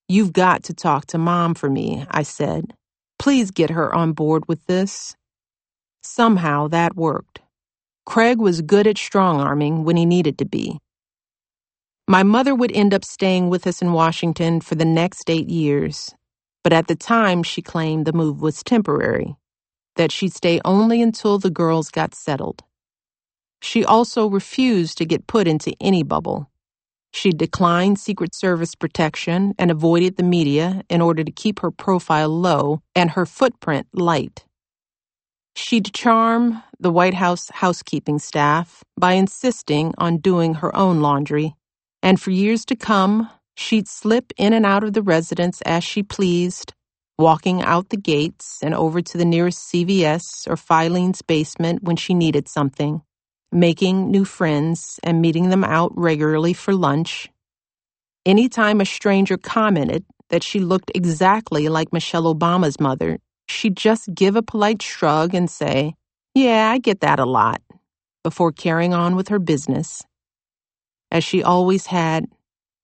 [0.09, 2.75] You've got to talk to Mom for me, I said.
[3.19, 5.17] Please get her on board with this.
[6.03, 7.41] Somehow that worked.
[8.07, 10.79] Craig was good at strong arming when he needed to be.
[12.09, 16.15] My mother would end up staying with us in Washington for the next eight years,
[16.65, 19.37] but at the time she claimed the move was temporary,
[19.97, 22.63] that she'd stay only until the girls got settled.
[23.63, 26.51] She also refused to get put into any bubble.
[27.15, 32.29] She declined Secret Service protection and avoided the media in order to keep her profile
[32.29, 34.45] low and her footprint light.
[35.55, 41.55] She'd charm the White House housekeeping staff by insisting on doing her own laundry,
[42.03, 46.03] and for years to come, she'd slip in and out of the residence as she
[46.03, 46.73] pleased,
[47.17, 52.13] walking out the gates and over to the nearest CVS or Filene's basement when she
[52.13, 53.03] needed something
[53.55, 57.31] making new friends and meeting them out regularly for lunch.
[58.27, 64.37] Anytime a stranger commented that she looked exactly like Michelle Obama's mother, she'd just give
[64.37, 65.95] a polite shrug and say,
[66.35, 67.63] Yeah, I get that a lot,
[68.25, 70.03] before carrying on with her business.
[71.11, 72.27] As she always had,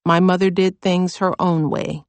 [0.06, 2.04] my mother did things her own way.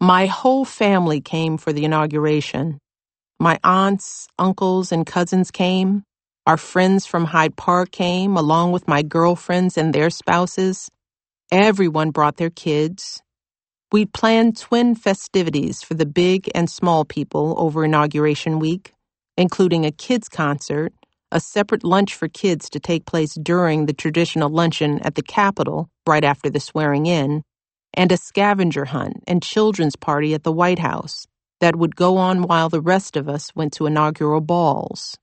[0.00, 2.78] My whole family came for the inauguration.
[3.42, 6.04] My aunts, uncles, and cousins came.
[6.46, 10.90] Our friends from Hyde Park came, along with my girlfriends and their spouses.
[11.50, 13.22] Everyone brought their kids.
[13.92, 18.92] We planned twin festivities for the big and small people over Inauguration Week,
[19.38, 20.92] including a kids' concert,
[21.32, 25.88] a separate lunch for kids to take place during the traditional luncheon at the Capitol
[26.06, 27.42] right after the swearing in,
[27.94, 31.26] and a scavenger hunt and children's party at the White House
[31.60, 35.16] that would go on while the rest of us went to inaugural balls.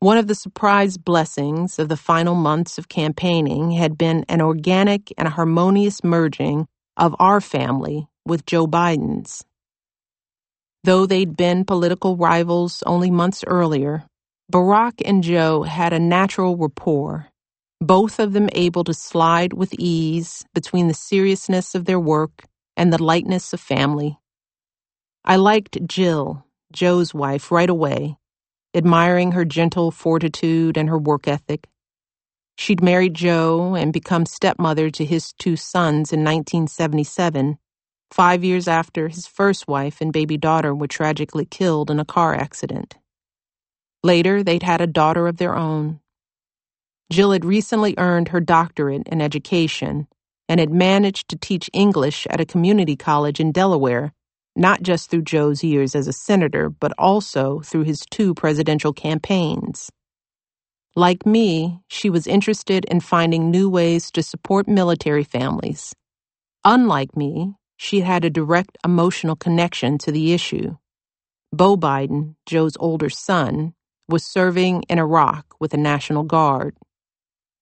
[0.00, 5.12] One of the surprise blessings of the final months of campaigning had been an organic
[5.16, 6.66] and harmonious merging
[6.96, 9.44] of our family with Joe Biden's.
[10.84, 14.04] Though they'd been political rivals only months earlier,
[14.52, 17.28] Barack and Joe had a natural rapport,
[17.80, 22.44] both of them able to slide with ease between the seriousness of their work
[22.76, 24.18] and the lightness of family.
[25.24, 28.16] I liked Jill, Joe's wife, right away,
[28.74, 31.68] admiring her gentle fortitude and her work ethic.
[32.58, 37.58] She'd married Joe and become stepmother to his two sons in 1977,
[38.12, 42.34] five years after his first wife and baby daughter were tragically killed in a car
[42.34, 42.96] accident.
[44.04, 46.00] Later, they'd had a daughter of their own.
[47.10, 50.08] Jill had recently earned her doctorate in education
[50.48, 54.12] and had managed to teach English at a community college in Delaware
[54.56, 59.90] not just through Joe's years as a senator, but also through his two presidential campaigns.
[60.96, 65.94] Like me, she was interested in finding new ways to support military families.
[66.64, 70.76] Unlike me, she had a direct emotional connection to the issue.
[71.52, 73.74] Beau Biden, Joe's older son,
[74.08, 76.76] was serving in Iraq with the National Guard.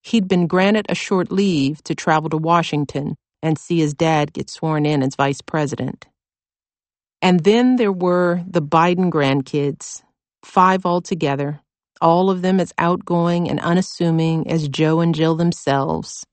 [0.02, 4.50] He'd been granted a short leave to travel to Washington and see his dad get
[4.50, 6.06] sworn in as vice president.
[7.22, 10.02] And then there were the Biden grandkids,
[10.44, 11.60] five altogether,
[12.00, 16.26] all of them as outgoing and unassuming as Joe and Jill themselves.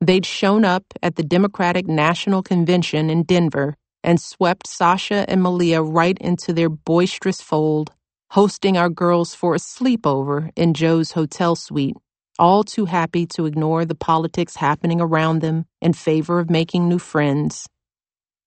[0.00, 5.82] They'd shown up at the Democratic National Convention in Denver and swept Sasha and Malia
[5.82, 7.92] right into their boisterous fold,
[8.30, 11.96] hosting our girls for a sleepover in Joe's hotel suite,
[12.38, 17.00] all too happy to ignore the politics happening around them in favor of making new
[17.00, 17.66] friends.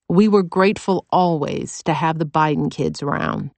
[0.10, 3.52] We were grateful always to have the Biden kids around.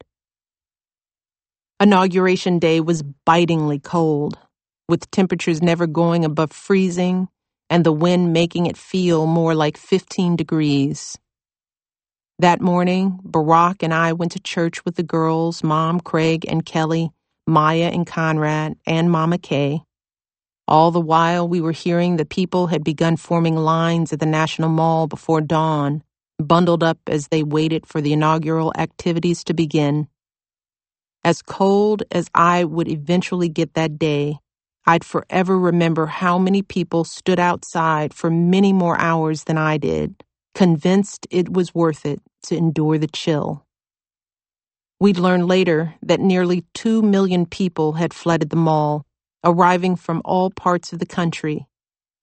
[1.80, 4.40] Inauguration day was bitingly cold,
[4.90, 7.30] with temperatures never going above freezing
[7.70, 11.18] and the wind making it feel more like 15 degrees.
[12.40, 17.12] That morning, Barack and I went to church with the girls, Mom, Craig, and Kelly,
[17.48, 19.84] Maya and Konrad, and Mama Kay.
[20.68, 24.70] All the while, we were hearing that people had begun forming lines at the National
[24.70, 26.04] Mall before dawn
[26.48, 30.08] bundled up as they waited for the inaugural activities to begin.
[31.24, 34.40] As cold as I would eventually get that day,
[34.88, 40.24] I'd forever remember how many people stood outside for many more hours than I did,
[40.56, 43.66] convinced it was worth it to endure the chill.
[45.00, 49.06] We'd learn later that nearly two million people had flooded the mall,
[49.44, 51.68] arriving from all parts of the country,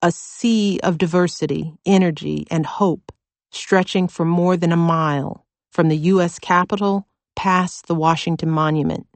[0.02, 3.12] a sea of diversity, energy, and hope
[3.52, 6.38] stretching for more than a mile from the U.S.
[6.38, 9.06] Capitol past the Washington Monument.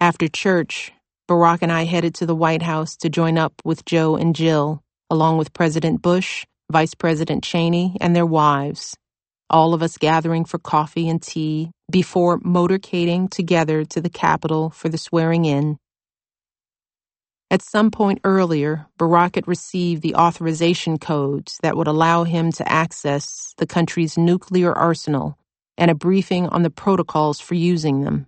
[0.00, 0.92] After church,
[1.28, 4.82] Barack and I headed to the White House to join up with Joe and Jill
[5.10, 8.96] along with President Bush, Vice President Cheney, and their wives,
[9.48, 14.88] all of us gathering for coffee and tea before motorcading together to the Capitol for
[14.88, 15.78] the swearing in.
[17.54, 22.68] At some point earlier, Barack had received the authorization codes that would allow him to
[22.68, 25.38] access the country's nuclear arsenal
[25.78, 28.26] and a briefing on the protocols for using them.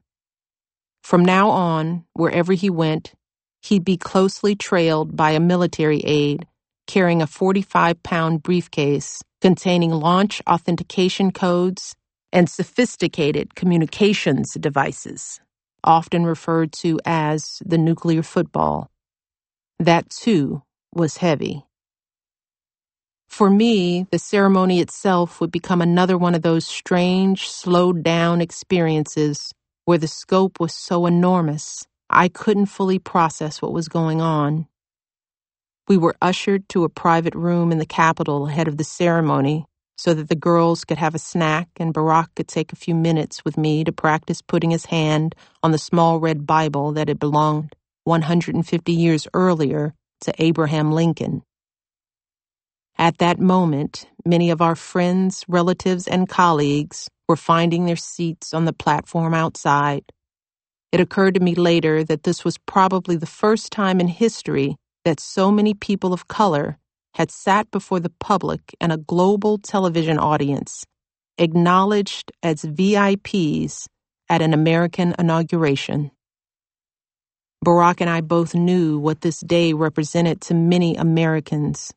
[1.03, 3.15] From now on, wherever he went,
[3.63, 6.47] he'd be closely trailed by a military aide
[6.87, 11.97] carrying a 45 pound briefcase containing launch authentication codes
[12.33, 15.41] and sophisticated communications devices,
[15.83, 18.89] often referred to as the nuclear football.
[19.81, 20.63] That, too,
[20.95, 21.65] was heavy.
[23.29, 29.53] For me, the ceremony itself would become another one of those strange, slowed down experiences
[29.87, 34.69] where the scope was so enormous I couldn't fully process what was going on.
[35.89, 39.67] We were ushered to a private room in the Capitol ahead of the ceremony
[39.99, 43.45] so that the girls could have a snack and Barack could take a few minutes
[43.45, 47.76] with me to practice putting his hand on the small red Bible that had belonged
[48.07, 51.43] 150 years earlier to Abraham Lincoln.
[52.99, 58.67] At that moment, many of our friends, relatives, and colleagues were finding their seats on
[58.67, 60.05] the platform outside.
[60.93, 65.21] It occurred to me later that this was probably the first time in history that
[65.21, 66.79] so many people of color
[67.15, 70.85] had sat before the public and a global television audience,
[71.39, 73.87] acknowledged as VIPs
[74.31, 76.11] at an American inauguration.
[77.65, 81.93] Barack and I both knew what this day represented to many Americans,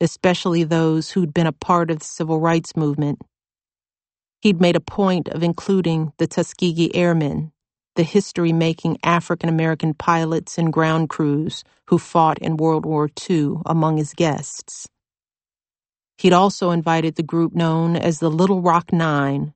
[0.00, 3.20] especially those who'd been a part of the civil rights movement.
[4.42, 7.52] He'd made a point of including the Tuskegee Airmen,
[7.96, 13.56] the history making African American pilots and ground crews who fought in World War II
[13.66, 14.88] among his guests.
[16.18, 19.54] He'd also invited the group known as the Little Rock Nine,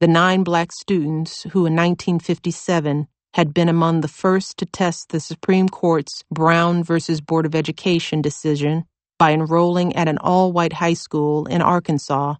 [0.00, 5.20] the nine black students who in 1957 had been among the first to test the
[5.20, 8.84] Supreme Court's Brown versus Board of Education decision
[9.18, 12.34] by enrolling at an all white high school in Arkansas,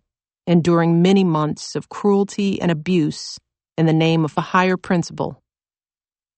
[0.46, 3.38] enduring many months of cruelty and abuse
[3.76, 5.42] in the name of a higher principle.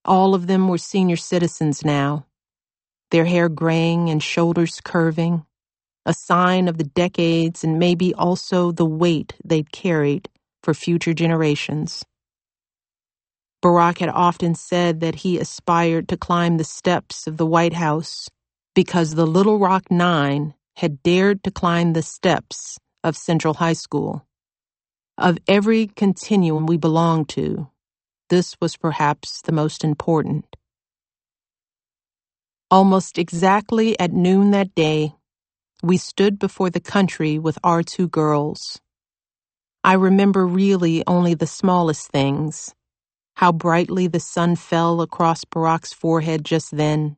[0.04, 2.26] All of them were senior citizens now,
[3.10, 5.46] their hair graying and shoulders curving,
[6.04, 10.28] a sign of the decades and maybe also the weight they'd carried
[10.62, 12.04] for future generations.
[13.62, 18.28] Barack had often said that he aspired to climb the steps of the White House
[18.74, 24.26] because the Little Rock Nine had dared to climb the steps of Central High School.
[25.18, 27.70] Of every continuum we belonged to,
[28.30, 30.46] this was perhaps the most important.
[32.70, 35.14] Almost exactly at noon that day,
[35.82, 38.80] we stood before the country with our two girls.
[39.84, 42.74] I remember really only the smallest things
[43.36, 47.16] how brightly the sun fell across Barack's forehead just then,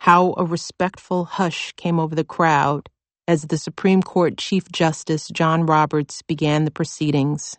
[0.00, 2.88] how a respectful hush came over the crowd
[3.26, 7.56] as the Supreme Court Chief Justice John Roberts began the proceedings.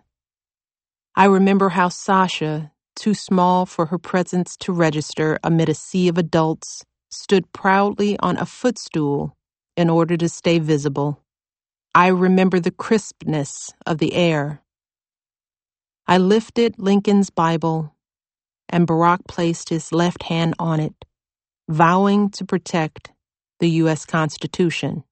[1.15, 6.17] I remember how Sasha, too small for her presence to register amid a sea of
[6.17, 9.35] adults, stood proudly on a footstool
[9.77, 11.21] in order to stay visible.
[11.93, 14.61] I remember the crispness of the air
[16.09, 17.95] I lifted Lincoln's Bible,
[18.69, 20.95] and Barack placed his left hand on it,
[21.69, 23.11] vowing to protect
[23.59, 24.07] the U.S.
[24.07, 25.03] Constitution,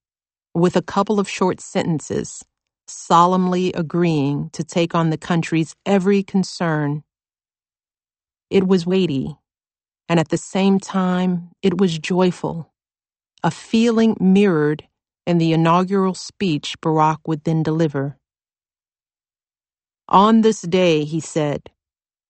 [0.56, 2.44] with a couple of short sentences,
[2.88, 7.04] solemnly agreeing to take on the country's every concern.
[8.50, 9.38] It was weighty,
[10.10, 12.74] and at the same time, it was joyful,
[13.44, 14.88] a feeling mirrored
[15.28, 18.18] in the inaugural speech Barack would then deliver.
[20.10, 21.70] On this day, he said,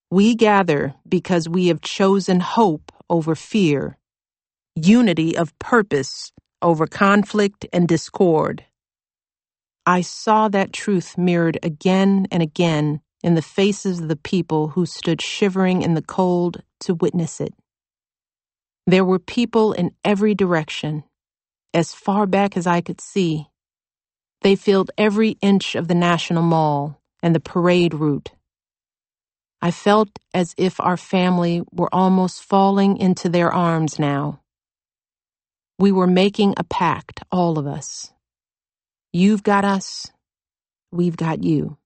[0.09, 3.97] we gather because we have chosen hope over fear,
[4.75, 8.65] unity of purpose over conflict and discord.
[9.85, 14.85] I saw that truth mirrored again and again in the faces of the people who
[14.85, 17.53] stood shivering in the cold to witness it.
[18.87, 21.03] There were people in every direction,
[21.73, 23.47] as far back as I could see.
[24.41, 28.31] They filled every inch of the National Mall and the parade route.
[29.61, 34.41] I felt as if our family were almost falling into their arms now.
[35.79, 38.11] We were making a pact, all of us.
[39.13, 40.07] You've got us,
[40.91, 41.77] we've got you.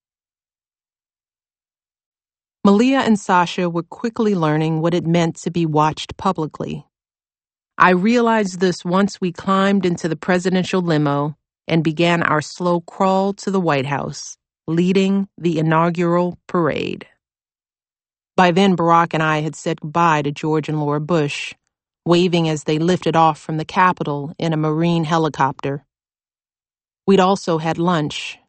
[2.66, 6.86] Malia and Sasha were quickly learning what it meant to be watched publicly.
[7.78, 13.34] I realized this once we climbed into the presidential limo and began our slow crawl
[13.36, 17.08] to the White House, leading the inaugural parade.
[18.38, 21.54] By then, Barack and I had said goodbye to George and Laura Bush,
[22.06, 25.86] waving as they lifted off from the Capitol in a Marine helicopter.
[27.06, 28.40] We'd also had lunch.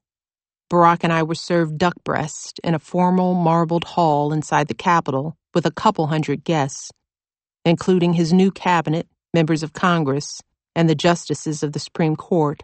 [0.70, 5.36] Barack and I were served duck breast in a formal marbled hall inside the Capitol
[5.54, 6.90] with a couple hundred guests,
[7.64, 10.40] including his new cabinet, members of Congress,
[10.74, 12.62] and the justices of the Supreme Court,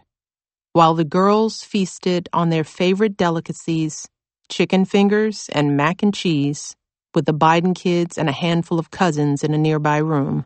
[0.73, 4.07] while the girls feasted on their favorite delicacies,
[4.49, 6.75] chicken fingers and mac and cheese,
[7.15, 10.45] with the Biden kids and a handful of cousins in a nearby room.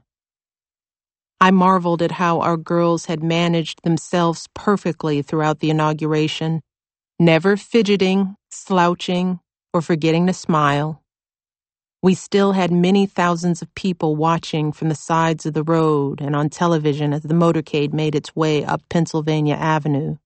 [1.41, 6.61] I marveled at how our girls had managed themselves perfectly throughout the inauguration,
[7.19, 9.41] never fidgeting, slouching,
[9.73, 11.02] or forgetting to smile.
[12.03, 16.35] We still had many thousands of people watching from the sides of the road and
[16.35, 20.17] on television as the motorcade made its way up Pennsylvania Avenue,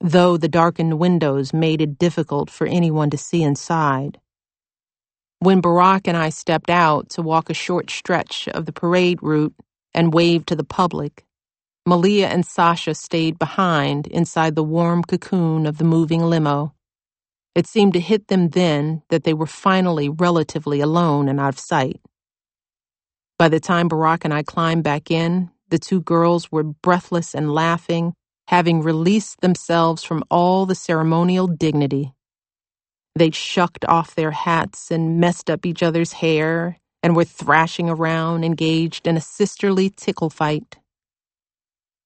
[0.00, 4.20] though the darkened windows made it difficult for anyone to see inside.
[5.40, 9.54] When Barack and I stepped out to walk a short stretch of the parade route
[9.94, 11.24] and wave to the public.
[11.86, 16.74] Malia and Sasha stayed behind inside the warm cocoon of the moving limo.
[17.54, 21.58] It seemed to hit them then that they were finally relatively alone and out of
[21.60, 22.00] sight.
[23.38, 27.52] By the time Barack and I climbed back in, the two girls were breathless and
[27.52, 28.14] laughing,
[28.48, 32.12] having released themselves from all the ceremonial dignity.
[33.14, 38.44] They'd shucked off their hats and messed up each other's hair and were thrashing around,
[38.44, 40.78] engaged in a sisterly tickle fight.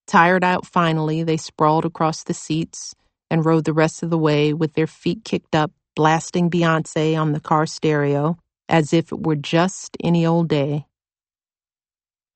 [0.06, 2.94] Tired out finally, they sprawled across the seats
[3.30, 7.32] and rode the rest of the way with their feet kicked up, blasting Beyonce on
[7.32, 10.86] the car stereo as if it were just any old day.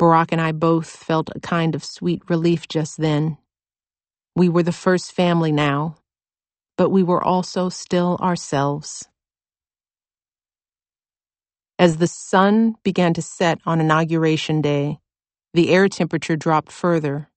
[0.01, 3.39] Barack and I both felt a kind of sweet relief just then.
[4.37, 5.97] We were the first family now,
[6.79, 9.09] but we were also still ourselves.
[11.79, 15.01] As the sun began to set on Inauguration Day,
[15.55, 17.31] the air temperature dropped further.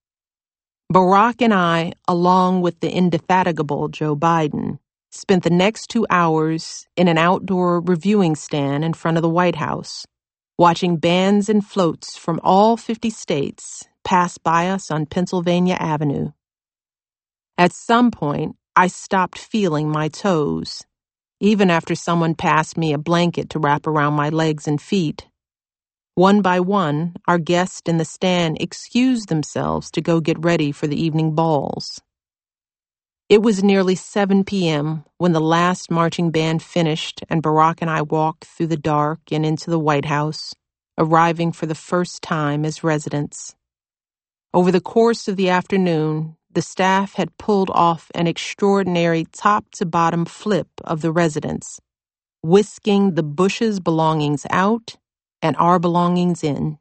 [0.94, 4.80] Barack and I, along with the indefatigable Joe Biden,
[5.12, 9.58] spent the next two hours in an outdoor reviewing stand in front of the White
[9.58, 10.06] House,
[10.60, 16.32] watching bands and floats from all 50 states pass by us on Pennsylvania Avenue.
[17.58, 20.84] At some point, I stopped feeling my toes
[21.42, 25.28] even after someone passed me a blanket to wrap around my legs and feet.
[26.16, 30.88] One by one, our guests in the stand excused themselves to go get ready for
[30.88, 32.02] the evening balls.
[33.30, 35.06] It was nearly 7 p.m.
[35.18, 39.46] when the last marching band finished and Barack and I walked through the dark and
[39.46, 40.54] into the White House,
[40.98, 43.56] arriving for the first time as residents.
[44.54, 49.86] Over the course of the afternoon, the staff had pulled off an extraordinary top to
[49.86, 51.80] bottom flip of the residence,
[52.44, 54.98] whisking the Bush's belongings out
[55.44, 56.80] and our belongings in.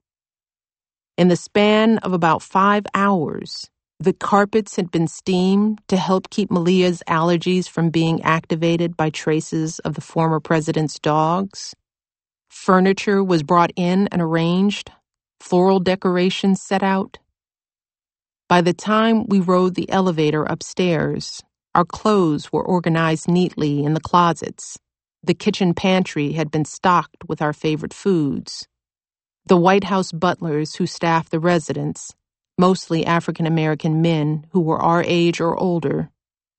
[1.19, 6.51] In the span of about five hours, the carpets had been steamed to help keep
[6.51, 11.75] Malia's allergies from being activated by traces of the former president's dogs.
[12.51, 14.93] Furniture was brought in and arranged,
[15.41, 17.17] floral decorations set out,
[18.49, 21.43] by the time we rode the elevator upstairs,
[21.75, 24.79] our clothes were organized neatly in the closets.
[25.25, 28.69] The kitchen pantry had been stocked with our favorite foods.
[29.47, 32.15] The White House butlers who staffed the residence,
[32.59, 36.11] mostly African American men who were our age or older,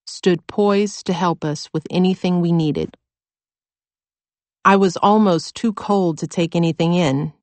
[0.07, 2.97] stood poised to help us with anything we needed.
[4.65, 7.33] I was almost too cold to take anything in,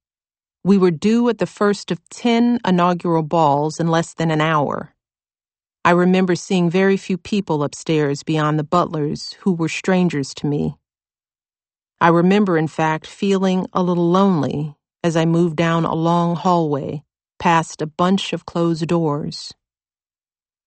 [0.63, 4.95] we were due at the first of ten inaugural balls in less than an hour.
[5.85, 10.77] I remember seeing very few people upstairs beyond the butlers who were strangers to me.
[12.01, 17.03] I remember, in fact, feeling a little lonely as I moved down a long hallway
[17.41, 19.53] past a bunch of closed doors.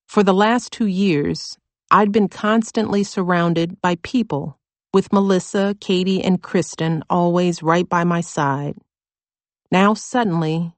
[0.08, 1.58] For the last two years,
[1.92, 4.60] I'd been constantly surrounded by people,
[4.94, 8.76] with Melissa, Katie, and Kristen always right by my side.
[9.72, 10.74] Now, suddenly,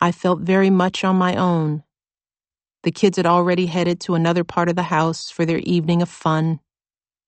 [0.00, 1.84] I felt very much on my own.
[2.84, 6.08] The kids had already headed to another part of the house for their evening of
[6.10, 6.60] fun.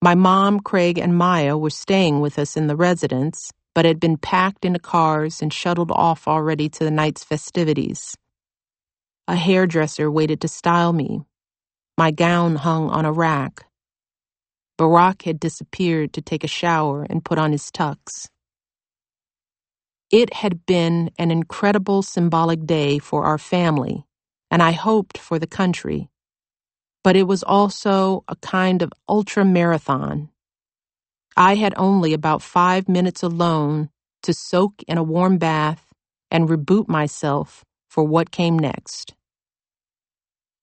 [0.03, 4.17] My mom, Craig, and Maya were staying with us in the residence, but had been
[4.17, 8.17] packed into cars and shuttled off already to the night's festivities.
[9.29, 11.23] A hairdresser waited to style me.
[11.99, 13.67] My gown hung on a rack.
[14.79, 18.29] Barack had disappeared to take a shower and put on his tux.
[20.11, 24.07] It had been an incredible symbolic day for our family,
[24.51, 26.09] and I hoped for the country.
[27.09, 30.29] But it was also a kind of ultra marathon.
[31.39, 33.89] I had only about five minutes alone
[34.25, 35.95] to soak in a warm bath
[36.31, 39.15] and reboot myself for what came next.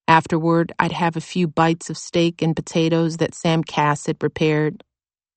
[0.07, 4.83] Afterward, I'd have a few bites of steak and potatoes that Sam Kass had prepared.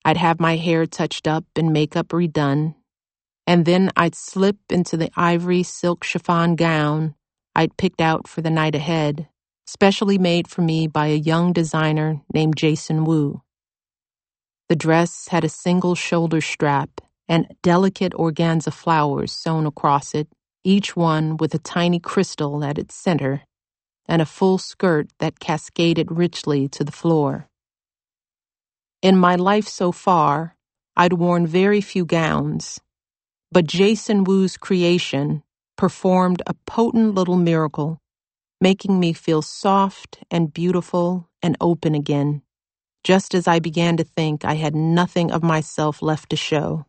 [0.05, 2.75] I'd have my hair touched up and makeup redone
[3.47, 7.15] and then I'd slip into the ivory silk chiffon gown
[7.57, 9.29] I'd picked out for the night ahead,
[9.69, 13.43] specially made for me by a young designer named Jason Wu.
[14.71, 20.27] The dress had a single shoulder strap and delicate organza flowers sewn across it,
[20.65, 23.43] each one with a tiny crystal at its center,
[24.07, 27.47] and a full skirt that cascaded richly to the floor.
[29.03, 30.57] In my life so far,
[30.97, 32.81] I'd worn very few gowns,
[33.53, 35.43] but Jason Wu's creation
[35.77, 38.01] performed a potent little miracle,
[38.61, 42.43] making me feel soft and beautiful and open again,
[43.05, 46.87] just as I began to think I had nothing of myself left to show.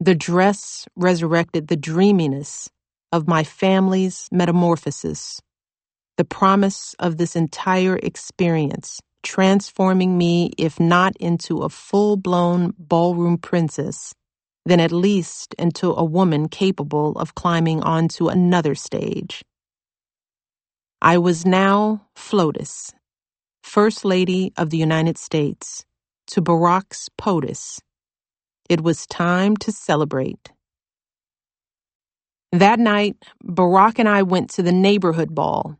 [0.00, 2.70] The dress resurrected the dreaminess
[3.12, 5.40] of my family's metamorphosis,
[6.18, 13.38] the promise of this entire experience, transforming me, if not into a full blown ballroom
[13.38, 14.14] princess,
[14.66, 19.42] then at least into a woman capable of climbing onto another stage.
[21.00, 22.92] I was now FLOTUS,
[23.62, 25.84] First Lady of the United States,
[26.26, 27.80] to Barack's POTUS.
[28.68, 30.50] It was time to celebrate.
[32.50, 35.76] That night, Barack and I went to the neighborhood ball,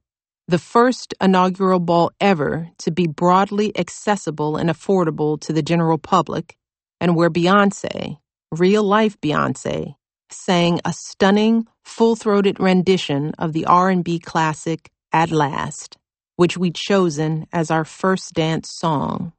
[0.46, 6.56] the first inaugural ball ever to be broadly accessible and affordable to the general public,
[7.00, 8.18] and where Beyonce,
[8.52, 9.96] real life Beyonce,
[10.30, 15.96] sang a stunning, full-throated rendition of the R&B classic At Last,
[16.36, 19.32] which we'd chosen as our first dance song.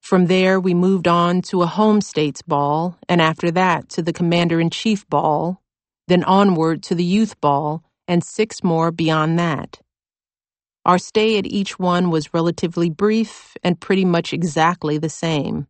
[0.00, 4.14] From there, we moved on to a home states ball, and after that to the
[4.14, 5.62] commander-in-chief ball,
[6.08, 9.80] then onward to the youth ball, and six more beyond that.
[10.86, 15.66] Our stay at each one was relatively brief and pretty much exactly the same.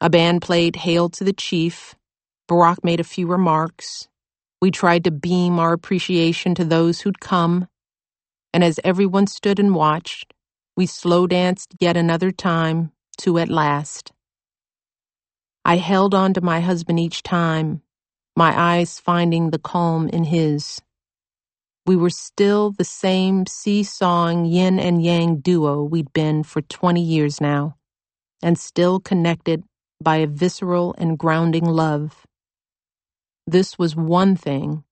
[0.00, 1.94] A band played Hail to the Chief.
[2.48, 4.08] Barack made a few remarks.
[4.62, 7.68] We tried to beam our appreciation to those who'd come.
[8.56, 10.32] And as everyone stood and watched,
[10.78, 14.12] we slow danced yet another time to at last.
[15.66, 17.82] I held on to my husband each time,
[18.34, 20.80] my eyes finding the calm in his.
[21.84, 27.42] We were still the same seesawing yin and yang duo we'd been for 20 years
[27.42, 27.76] now,
[28.42, 29.64] and still connected
[30.02, 32.26] by a visceral and grounding love.
[33.46, 34.82] This was one thing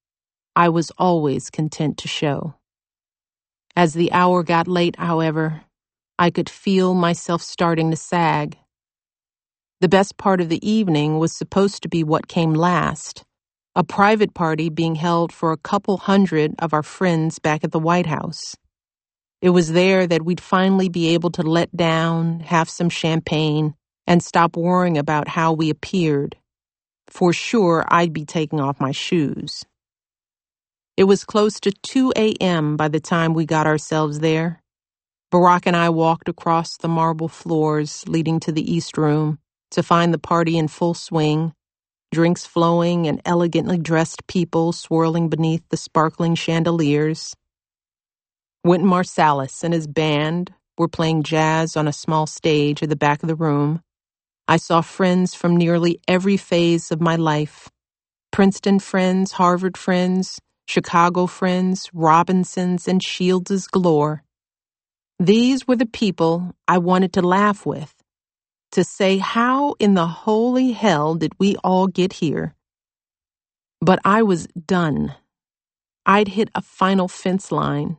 [0.55, 2.53] I was always content to show.
[3.75, 5.63] As the hour got late, however,
[6.19, 8.57] I could feel myself starting to sag.
[9.81, 13.23] The best part of the evening was supposed to be what came last
[13.75, 17.79] a private party being held for a couple hundred of our friends back at the
[17.79, 18.55] White House.
[19.41, 23.75] It was there that we'd finally be able to let down, have some champagne,
[24.07, 26.37] and stop worrying about how we appeared.
[27.07, 29.63] For sure, I'd be taking off my shoes.
[30.97, 32.77] It was close to 2 a.m.
[32.77, 34.61] by the time we got ourselves there.
[35.33, 39.39] Barack and I walked across the marble floors leading to the East Room
[39.71, 41.53] to find the party in full swing,
[42.11, 47.35] drinks flowing and elegantly dressed people swirling beneath the sparkling chandeliers.
[48.65, 53.23] Wynton Marsalis and his band were playing jazz on a small stage at the back
[53.23, 53.81] of the room.
[54.47, 57.69] I saw friends from nearly every phase of my life
[58.31, 64.23] Princeton friends, Harvard friends, Chicago friends, Robinsons, and Shields' galore.
[65.19, 67.93] These were the people I wanted to laugh with,
[68.71, 72.55] to say, How in the holy hell did we all get here?
[73.79, 75.15] But I was done.
[76.05, 77.97] I'd hit a final fence line.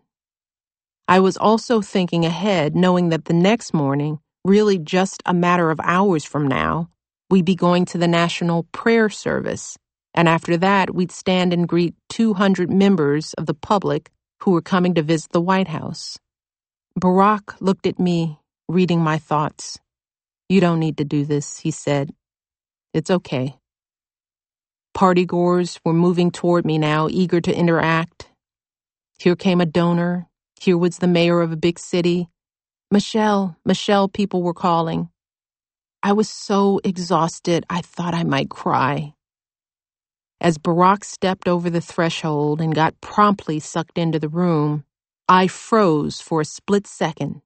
[1.08, 5.80] I was also thinking ahead, knowing that the next morning really just a matter of
[5.82, 6.88] hours from now,
[7.30, 9.76] we'd be going to the national prayer service.
[10.16, 14.10] And after that, we'd stand and greet 200 members of the public
[14.42, 16.18] who were coming to visit the White House.
[17.00, 18.38] Barack looked at me,
[18.68, 19.78] reading my thoughts.
[20.48, 22.14] You don't need to do this, he said.
[22.94, 23.56] It's okay.
[24.96, 28.30] Partygoers were moving toward me now, eager to interact.
[29.18, 30.28] Here came a donor.
[30.60, 32.28] Here was the mayor of a big city.
[32.90, 35.10] Michelle, Michelle, people were calling.
[36.02, 39.14] I was so exhausted, I thought I might cry.
[40.40, 44.84] As Barack stepped over the threshold and got promptly sucked into the room,
[45.28, 47.42] I froze for a split second,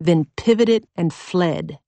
[0.00, 1.78] then pivoted and fled.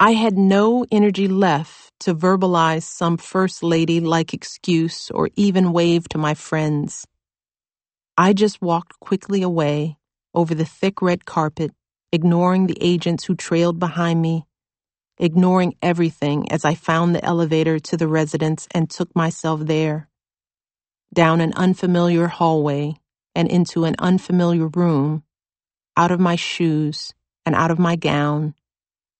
[0.00, 6.08] I had no energy left to verbalize some first lady like excuse or even wave
[6.10, 7.06] to my friends.
[8.16, 9.96] I just walked quickly away
[10.34, 11.72] over the thick red carpet,
[12.12, 14.44] ignoring the agents who trailed behind me
[15.18, 20.08] ignoring everything as I found the elevator to the residence and took myself there.
[21.14, 22.96] Down an unfamiliar hallway
[23.34, 25.24] and into an unfamiliar room,
[25.96, 27.14] out of my shoes
[27.46, 28.54] and out of my gown,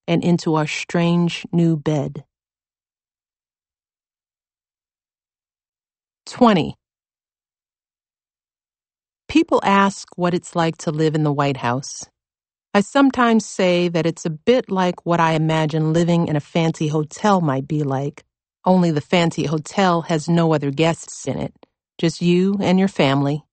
[0.09, 2.25] and into our strange new bed.
[6.27, 6.77] 20.
[9.29, 12.05] People ask what it's like to live in the White House.
[12.77, 16.89] I sometimes say that it's a bit like what I imagine living in a fancy
[16.89, 18.23] hotel might be like,
[18.67, 21.55] only the fancy hotel has no other guests in it,
[21.97, 23.47] just you and your family.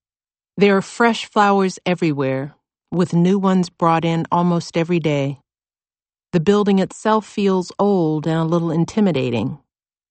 [0.58, 2.56] There are fresh flowers everywhere,
[2.92, 5.40] with new ones brought in almost every day.
[6.34, 9.58] The building itself feels old and a little intimidating.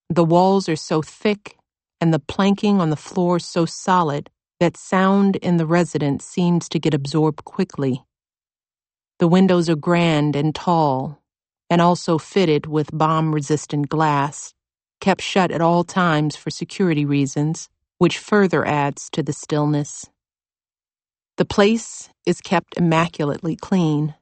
[0.09, 1.59] The walls are so thick
[2.01, 6.79] and the planking on the floor so solid that sound in the residence seems to
[6.79, 8.03] get absorbed quickly.
[9.23, 11.23] The windows are grand and tall,
[11.71, 14.53] and also fitted with bomb resistant glass,
[15.01, 17.69] kept shut at all times for security reasons,
[17.99, 20.11] which further adds to the stillness.
[21.37, 24.17] The place is kept immaculately clean.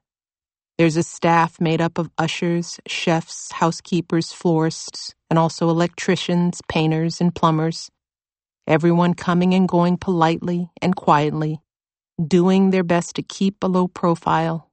[0.77, 7.35] There's a staff made up of ushers, chefs, housekeepers, florists, and also electricians, painters, and
[7.35, 7.91] plumbers.
[8.67, 11.63] Everyone coming and going politely and quietly,
[12.23, 14.70] doing their best to keep a low profile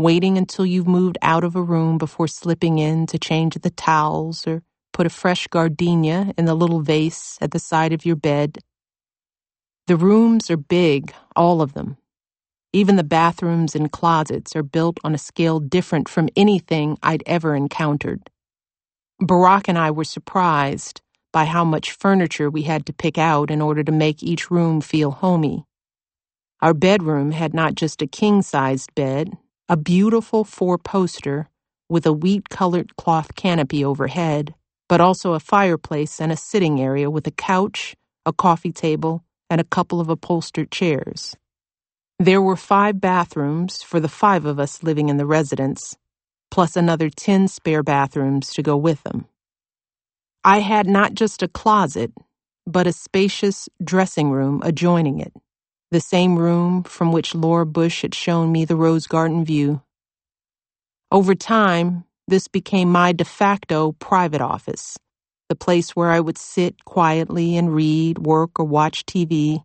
[0.00, 4.46] waiting until you've moved out of a room before slipping in to change the towels
[4.46, 8.58] or put a fresh gardenia in the little vase at the side of your bed.
[9.88, 11.98] The rooms are big, all of them.
[12.72, 17.56] Even the bathrooms and closets are built on a scale different from anything I'd ever
[17.56, 18.30] encountered.
[19.22, 23.62] Barack and I were surprised by how much furniture we had to pick out in
[23.62, 25.64] order to make each room feel homey.
[26.62, 29.38] Our bedroom had not just a king sized bed,
[29.70, 31.50] a beautiful four poster
[31.90, 34.54] with a wheat colored cloth canopy overhead,
[34.90, 37.96] but also a fireplace and a sitting area with a couch,
[38.26, 41.36] a coffee table, and a couple of upholstered chairs.
[42.18, 45.96] There were five bathrooms for the five of us living in the residence,
[46.50, 49.26] plus another ten spare bathrooms to go with them.
[50.44, 52.12] I had not just a closet,
[52.66, 55.32] but a spacious dressing room adjoining it
[55.90, 59.82] the same room from which Laura Bush had shown me the rose garden view.
[61.12, 64.98] Over time, this became my de facto private office,
[65.48, 69.64] the place where I would sit quietly and read, work, or watch TV,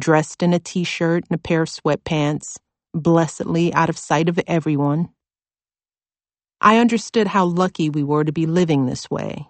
[0.00, 2.58] dressed in a t shirt and a pair of sweatpants,
[2.94, 5.10] blessedly out of sight of everyone.
[6.62, 9.49] I understood how lucky we were to be living this way.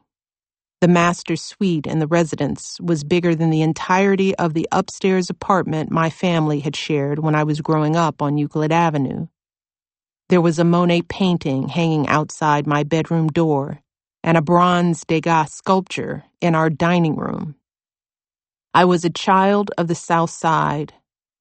[0.81, 5.91] The master suite in the residence was bigger than the entirety of the upstairs apartment
[5.91, 9.27] my family had shared when I was growing up on Euclid Avenue.
[10.31, 13.81] There was a Monet painting hanging outside my bedroom door
[14.25, 17.57] and a bronze Degas sculpture in our dining room.
[18.73, 20.95] I was a child of the South Side,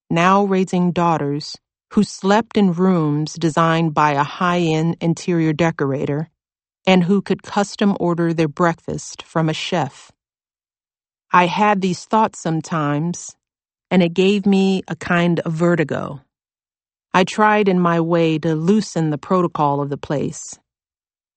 [0.09, 1.55] now raising daughters
[1.93, 6.29] who slept in rooms designed by a high end interior decorator
[6.87, 10.11] and who could custom order their breakfast from a chef.
[11.31, 13.35] I had these thoughts sometimes,
[13.91, 16.21] and it gave me a kind of vertigo.
[17.13, 20.57] I tried in my way to loosen the protocol of the place.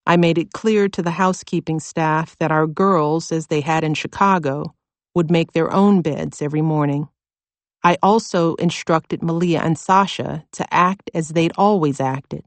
[0.06, 3.94] I made it clear to the housekeeping staff that our girls, as they had in
[3.94, 4.74] Chicago,
[5.14, 7.08] would make their own beds every morning.
[7.84, 12.44] I also instructed Malia and Sasha to act as they'd always acted,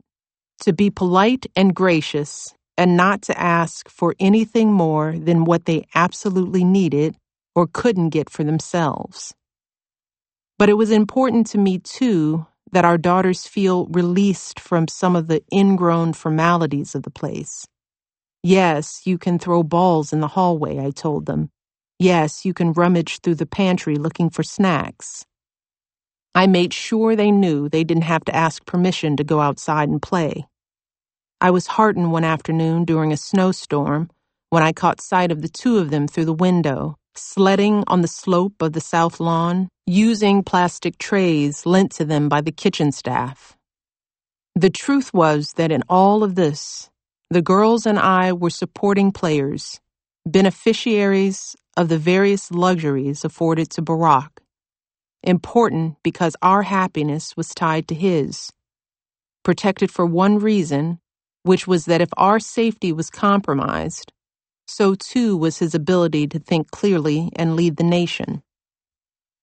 [0.62, 5.88] to be polite and gracious and not to ask for anything more than what they
[5.95, 7.15] absolutely needed
[7.55, 9.34] or couldn't get for themselves.
[10.57, 15.28] But it was important to me, too, that our daughters feel released from some of
[15.28, 17.67] the ingrown formalities of the place.
[18.43, 21.49] Yes, you can throw balls in the hallway, I told them.
[21.99, 25.26] Yes, you can rummage through the pantry looking for snacks.
[26.36, 30.01] I made sure they knew they didn't have to ask permission to go outside and
[30.01, 30.45] play.
[31.41, 34.09] I was heartened one afternoon during a snowstorm
[34.49, 38.07] when I caught sight of the two of them through the window, sledding on the
[38.07, 43.57] slope of the south lawn, using plastic trays lent to them by the kitchen staff.
[44.55, 46.89] The truth was that in all of this,
[47.29, 49.81] the girls and I were supporting players,
[50.25, 54.29] beneficiaries of the various luxuries afforded to Barack.
[55.23, 58.53] Important because our happiness was tied to his.
[59.43, 60.99] Protected for one reason,
[61.46, 64.14] which was that if our safety was compromised,
[64.68, 68.43] so too was his ability to think clearly and lead the nation.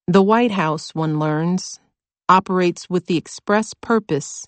[0.09, 1.81] The White House, one learns,
[2.29, 4.47] operates with the express purpose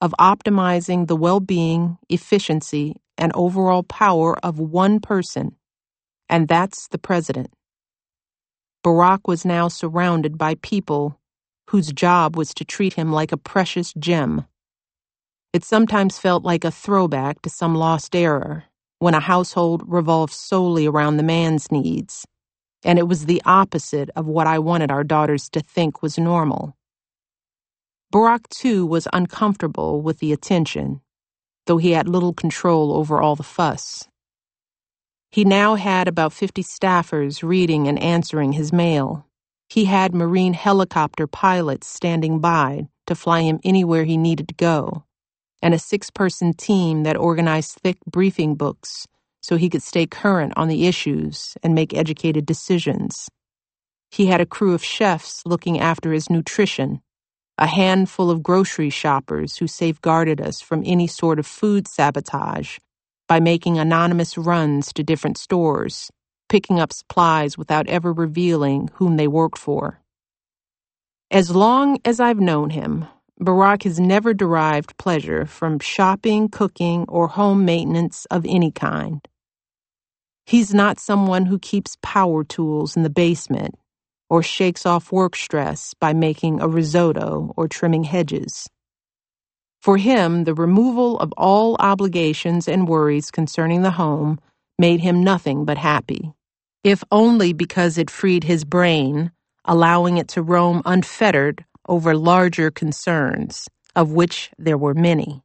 [0.00, 5.56] of optimizing the well being, efficiency, and overall power of one person,
[6.28, 7.50] and that's the president.
[8.84, 11.20] Barack was now surrounded by people
[11.70, 14.46] whose job was to treat him like a precious gem.
[15.52, 18.64] It sometimes felt like a throwback to some lost era
[19.00, 22.26] when a household revolved solely around the man's needs,
[22.84, 26.74] and it was the opposite of what I wanted our daughters to think was normal.
[28.14, 31.02] Barack, too, was uncomfortable with the attention,
[31.66, 34.08] though he had little control over all the fuss.
[35.30, 39.26] He now had about 50 staffers reading and answering his mail.
[39.68, 45.04] He had Marine helicopter pilots standing by to fly him anywhere he needed to go,
[45.62, 49.06] and a six person team that organized thick briefing books
[49.42, 53.28] so he could stay current on the issues and make educated decisions.
[54.10, 57.00] He had a crew of chefs looking after his nutrition
[57.58, 62.78] a handful of grocery shoppers who safeguarded us from any sort of food sabotage
[63.28, 66.10] by making anonymous runs to different stores,
[66.48, 70.00] picking up supplies without ever revealing whom they worked for.
[71.30, 73.06] As long as I've known him,
[73.42, 79.20] Barack has never derived pleasure from shopping, cooking, or home maintenance of any kind.
[80.46, 83.76] He's not someone who keeps power tools in the basement
[84.30, 88.68] or shakes off work stress by making a risotto or trimming hedges.
[89.82, 94.40] For him, the removal of all obligations and worries concerning the home
[94.78, 96.32] made him nothing but happy,
[96.84, 99.32] if only because it freed his brain,
[99.64, 105.42] allowing it to roam unfettered over larger concerns, of which there were many.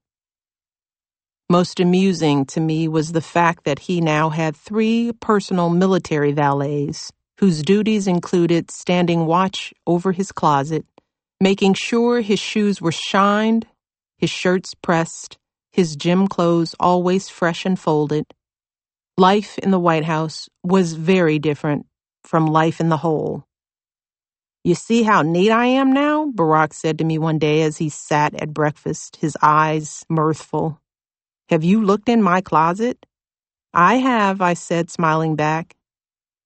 [1.50, 7.12] Most amusing to me was the fact that he now had three personal military valets
[7.40, 10.86] whose duties included standing watch over his closet,
[11.40, 13.66] making sure his shoes were shined,
[14.18, 15.38] his shirts pressed,
[15.72, 18.26] his gym clothes always fresh and folded.
[19.18, 21.86] Life in the White House was very different
[22.24, 23.47] from life in the hole.
[24.68, 26.26] You see how neat I am now?
[26.30, 30.82] Barack said to me one day as he sat at breakfast, his eyes mirthful.
[31.50, 33.06] Have you looked in my closet?
[33.74, 35.78] I have, I said, smiling back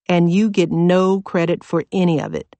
[0.07, 2.55] and you get no credit for any of it.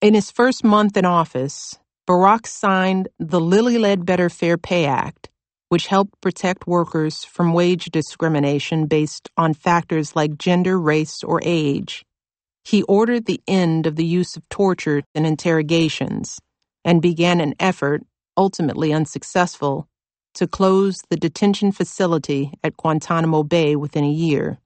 [0.00, 1.78] In his first month in office,
[2.08, 5.28] Barack signed the Lilly Ledbetter Fair Pay Act,
[5.68, 12.05] which helped protect workers from wage discrimination based on factors like gender, race, or age.
[12.66, 16.40] He ordered the end of the use of torture and interrogations
[16.84, 18.02] and began an effort,
[18.36, 19.86] ultimately unsuccessful,
[20.34, 24.58] to close the detention facility at Guantanamo Bay within a year.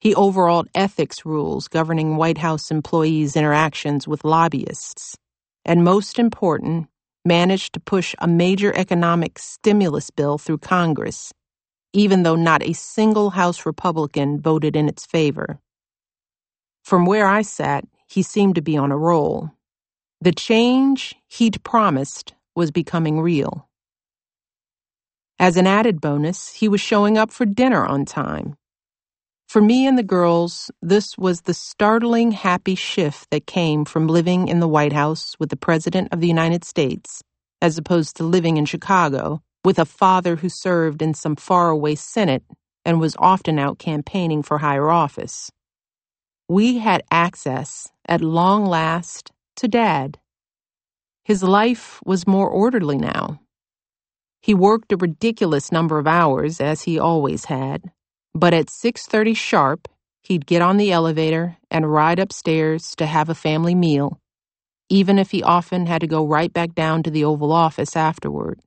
[0.00, 5.16] He overhauled ethics rules governing White House employees' interactions with lobbyists.
[5.64, 6.86] And most important,
[7.24, 11.32] managed to push a major economic stimulus bill through Congress,
[11.92, 15.58] even though not a single House Republican voted in its favor.
[16.88, 19.50] From where I sat, he seemed to be on a roll.
[20.22, 23.68] The change he'd promised was becoming real.
[25.38, 28.56] As an added bonus, he was showing up for dinner on time
[29.48, 34.48] for me and the girls, this was the startling happy shift that came from living
[34.48, 37.22] in the White House with the President of the United States,
[37.62, 42.44] as opposed to living in Chicago with a father who served in some faraway Senate
[42.84, 45.50] and was often out campaigning for higher office.
[46.48, 50.18] We had access, at long last, to Dad.
[51.24, 53.40] His life was more orderly now.
[54.42, 57.82] He worked a ridiculous number of hours, as he always had
[58.34, 59.88] but at 6:30 sharp,
[60.22, 64.20] he'd get on the elevator and ride upstairs to have a family meal,
[64.90, 68.60] even if he often had to go right back down to the Oval Office afterward.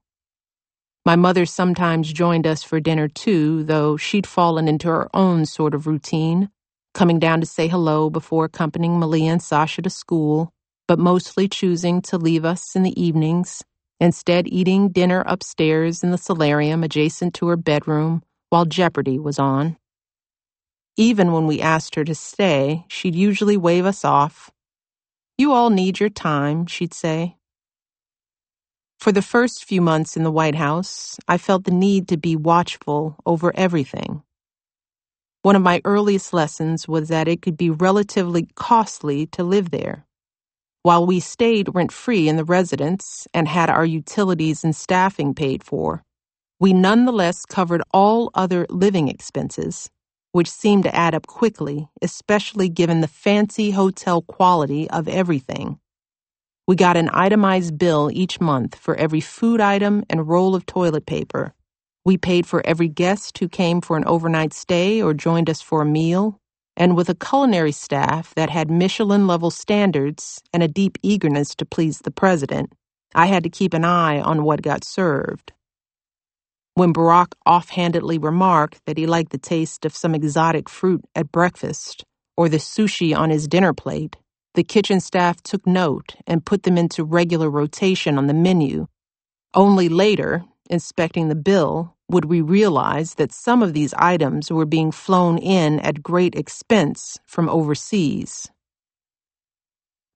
[1.06, 5.74] My mother sometimes joined us for dinner too, though she'd fallen into her own sort
[5.74, 6.50] of routine,
[6.94, 10.52] coming down to say hello before accompanying Malia and Sasha to school,
[10.88, 13.64] but mostly choosing to leave us in the evenings,
[14.00, 19.78] instead eating dinner upstairs in the solarium adjacent to her bedroom while Jeopardy was on.
[20.98, 24.52] Even when we asked her to stay, she'd usually wave us off.
[25.38, 27.38] You all need your time, she'd say.
[29.00, 32.36] For the first few months in the White House, I felt the need to be
[32.36, 34.22] watchful over everything.
[35.44, 40.06] One of my earliest lessons was that it could be relatively costly to live there.
[40.84, 45.64] While we stayed rent free in the residence and had our utilities and staffing paid
[45.64, 46.04] for,
[46.60, 49.90] we nonetheless covered all other living expenses,
[50.32, 55.80] which seemed to add up quickly, especially given the fancy hotel quality of everything.
[56.68, 61.06] We got an itemized bill each month for every food item and roll of toilet
[61.06, 61.54] paper.
[62.06, 65.82] We paid for every guest who came for an overnight stay or joined us for
[65.84, 66.40] a meal,
[66.76, 71.66] and with a culinary staff that had Michelin level standards and a deep eagerness to
[71.66, 72.74] please the president,
[73.14, 75.54] I had to keep an eye on what got served.
[76.76, 82.06] When Barack offhandedly remarked that he liked the taste of some exotic fruit at breakfast
[82.38, 84.16] or the sushi on his dinner plate,
[84.56, 88.88] the kitchen staff took note and put them into regular rotation on the menu.
[89.56, 94.92] Only later, inspecting the bill, would we realize that some of these items were being
[94.92, 98.50] flown in at great expense from overseas.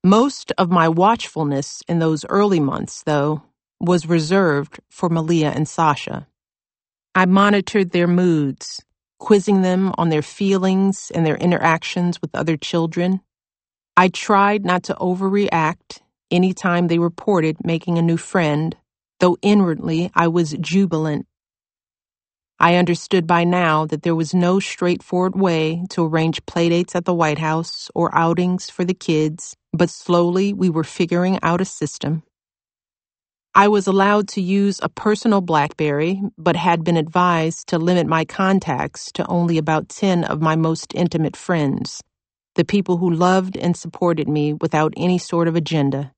[0.03, 3.43] Most of my watchfulness in those early months, though,
[3.81, 6.27] was reserved for Malia and Sasha.
[7.15, 8.83] I monitored their moods,
[9.19, 13.21] quizzing them on their feelings and their interactions with other children.
[13.97, 16.01] I tried not to overreact
[16.31, 18.75] any time they reported making a new friend,
[19.26, 21.28] though inwardly I was jubilant.
[22.59, 27.13] I understood by now that there was no straightforward way to arrange playdates at the
[27.15, 32.23] White House or outings for the kids, but slowly we were figuring out a system.
[33.55, 38.26] I was allowed to use a personal Blackberry, but had been advised to limit my
[38.26, 42.01] contacts to only about 10 of my most intimate friends
[42.55, 46.13] the people who loved and supported me without any sort of agenda.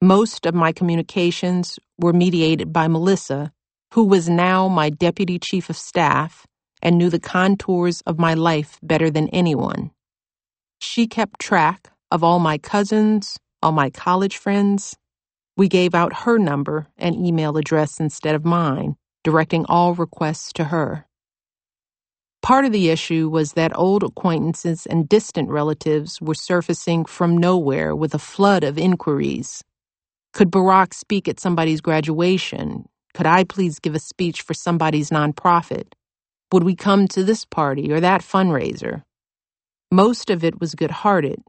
[0.00, 3.50] Most of my communications were mediated by Melissa,
[3.94, 6.46] who was now my deputy chief of staff
[6.80, 9.90] and knew the contours of my life better than anyone.
[10.80, 14.96] She kept track of all my cousins, all my college friends.
[15.56, 18.94] We gave out her number and email address instead of mine,
[19.24, 21.06] directing all requests to her.
[22.40, 27.96] Part of the issue was that old acquaintances and distant relatives were surfacing from nowhere
[27.96, 29.64] with a flood of inquiries.
[30.34, 32.86] Could Barack speak at somebody's graduation?
[33.14, 35.94] Could I please give a speech for somebody's nonprofit?
[36.52, 39.02] Would we come to this party or that fundraiser?
[39.92, 41.42] Most of it was good hearted,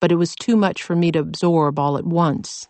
[0.00, 2.68] but it was too much for me to absorb all at once.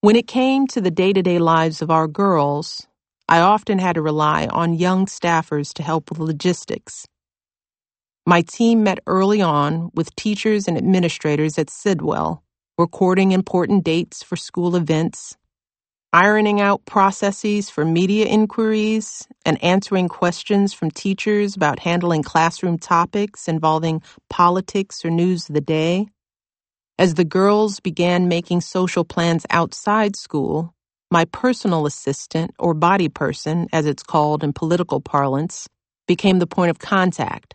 [0.00, 2.86] When it came to the day to day lives of our girls,
[3.28, 7.06] I often had to rely on young staffers to help with logistics.
[8.26, 12.44] My team met early on with teachers and administrators at Sidwell,
[12.78, 15.36] recording important dates for school events,
[16.12, 23.48] ironing out processes for media inquiries, and answering questions from teachers about handling classroom topics
[23.48, 26.06] involving politics or news of the day.
[26.98, 30.74] As the girls began making social plans outside school,
[31.10, 35.68] my personal assistant, or body person, as it's called in political parlance,
[36.08, 37.54] became the point of contact,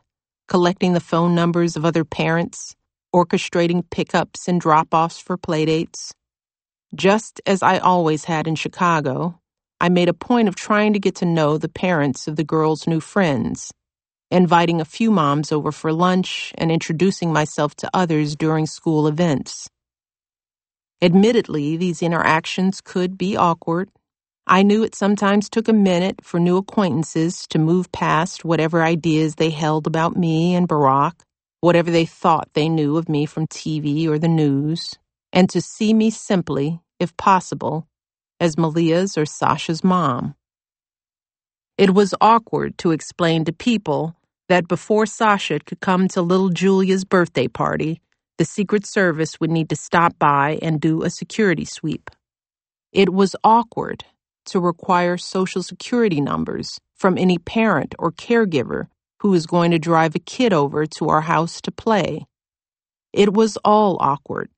[0.50, 2.76] collecting the phone numbers of other parents,
[3.14, 6.12] orchestrating pickups and drop offs for playdates.
[6.96, 9.40] Just as I always had in Chicago,
[9.82, 12.88] I made a point of trying to get to know the parents of the girls'
[12.88, 13.72] new friends,
[14.32, 19.70] inviting a few moms over for lunch and introducing myself to others during school events.
[21.02, 23.90] Admittedly, these interactions could be awkward.
[24.48, 29.36] I knew it sometimes took a minute for new acquaintances to move past whatever ideas
[29.36, 31.14] they held about me and Barack,
[31.64, 35.00] whatever they thought they knew of me from TV or the news,
[35.34, 37.88] and to see me simply, if possible,
[38.40, 40.36] as Malia's or Sasha's mom.
[41.78, 44.16] It was awkward to explain to people
[44.50, 48.02] that before Sasha could come to little Julia's birthday party,
[48.40, 52.12] the Secret Service would need to stop by and do a security sweep.
[52.94, 54.06] It was awkward
[54.48, 58.88] to require Social Security numbers from any parent or caregiver
[59.24, 62.28] who was going to drive a kid over to our house to play.
[63.14, 64.50] It was all awkward,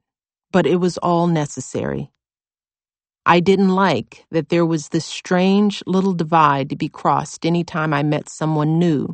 [0.52, 2.12] but it was all necessary.
[3.26, 7.94] I didn't like that there was this strange little divide to be crossed any time
[7.94, 9.10] I met someone new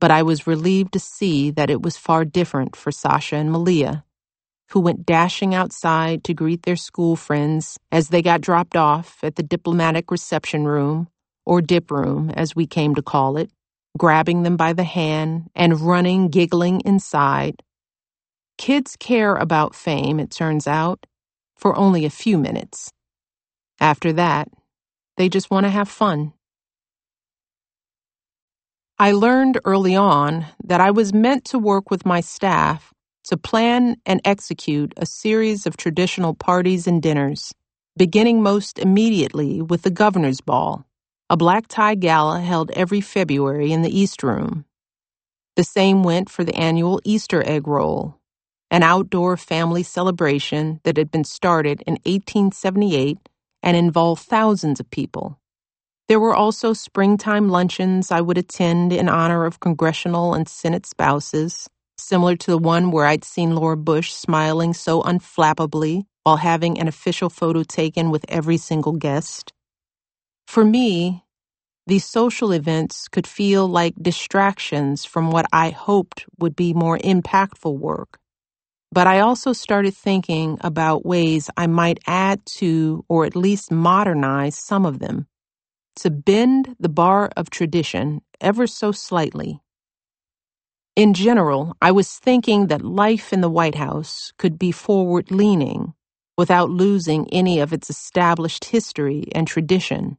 [0.00, 4.04] but I was relieved to see that it was far different for Sasha and Malia,
[4.70, 9.36] who went dashing outside to greet their school friends as they got dropped off at
[9.36, 11.08] the diplomatic reception room,
[11.46, 13.50] or dip room as we came to call it,
[13.98, 17.62] grabbing them by the hand and running giggling inside.
[18.58, 21.06] Kids care about fame, it turns out,
[21.56, 22.92] for only a few minutes.
[23.80, 24.48] After that,
[25.18, 26.32] they just want to have fun.
[28.98, 32.94] I learned early on that I was meant to work with my staff
[33.26, 37.54] to plan and execute a series of traditional parties and dinners,
[37.98, 40.86] beginning most immediately with the Governor's Ball,
[41.32, 44.66] a black tie gala held every February in the East Room.
[45.56, 48.18] The same went for the annual Easter egg roll,
[48.70, 53.16] an outdoor family celebration that had been started in 1878
[53.62, 55.40] and involved thousands of people.
[56.06, 61.66] There were also springtime luncheons I would attend in honor of congressional and Senate spouses,
[61.96, 66.88] similar to the one where I'd seen Laura Bush smiling so unflappably while having an
[66.88, 69.54] official photo taken with every single guest.
[70.46, 71.21] For me,
[71.86, 77.78] these social events could feel like distractions from what I hoped would be more impactful
[77.78, 78.18] work.
[78.92, 84.56] But I also started thinking about ways I might add to or at least modernize
[84.56, 85.26] some of them
[85.96, 89.60] to bend the bar of tradition ever so slightly.
[90.96, 95.94] In general, I was thinking that life in the White House could be forward leaning
[96.38, 100.18] without losing any of its established history and tradition.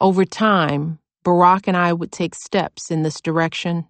[0.00, 3.86] Over time, Barack and I would take steps in this direction,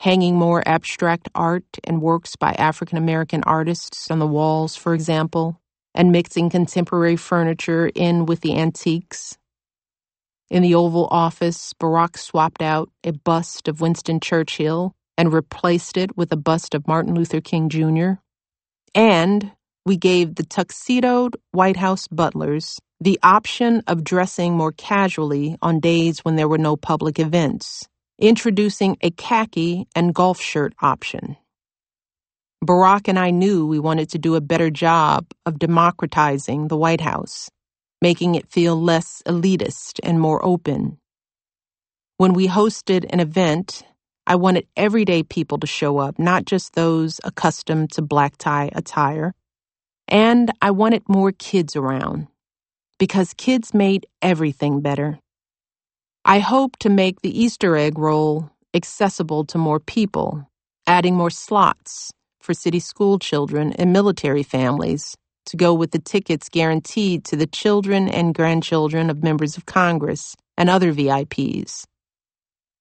[0.00, 5.58] hanging more abstract art and works by African American artists on the walls, for example,
[5.94, 9.38] and mixing contemporary furniture in with the antiques.
[10.50, 16.18] In the Oval Office, Barack swapped out a bust of Winston Churchill and replaced it
[16.18, 18.20] with a bust of Martin Luther King Jr.
[18.94, 19.52] And
[19.86, 26.20] we gave the tuxedoed White House butlers the option of dressing more casually on days
[26.20, 27.88] when there were no public events,
[28.20, 31.36] introducing a khaki and golf shirt option.
[32.64, 37.02] Barack and I knew we wanted to do a better job of democratizing the White
[37.02, 37.50] House,
[38.02, 40.98] making it feel less elitist and more open.
[42.18, 43.82] When we hosted an event,
[44.26, 49.34] I wanted everyday people to show up, not just those accustomed to black tie attire.
[50.08, 52.28] And I wanted more kids around
[52.98, 55.18] because kids made everything better.
[56.24, 60.48] I hope to make the Easter egg roll accessible to more people,
[60.86, 66.48] adding more slots for city school children and military families to go with the tickets
[66.48, 71.84] guaranteed to the children and grandchildren of members of Congress and other VIPs.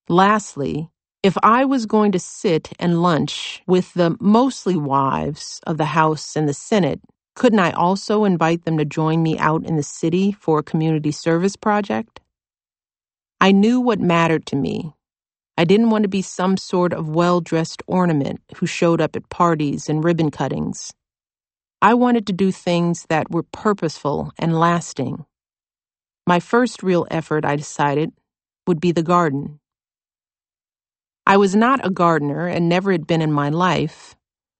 [0.10, 0.90] Lastly,
[1.24, 6.36] if I was going to sit and lunch with the mostly wives of the House
[6.36, 7.02] and the Senate
[7.36, 11.12] couldn't I also invite them to join me out in the city for a community
[11.12, 12.22] service project?
[13.42, 14.94] I knew what mattered to me.
[15.58, 19.30] I didn't want to be some sort of well dressed ornament who showed up at
[19.30, 20.94] parties and ribbon cuttings.
[21.82, 25.26] I wanted to do things that were purposeful and lasting.
[26.28, 28.14] My first real effort, I decided,
[28.68, 29.60] would be the garden.
[31.28, 34.15] I was not a gardener and never had been in my life,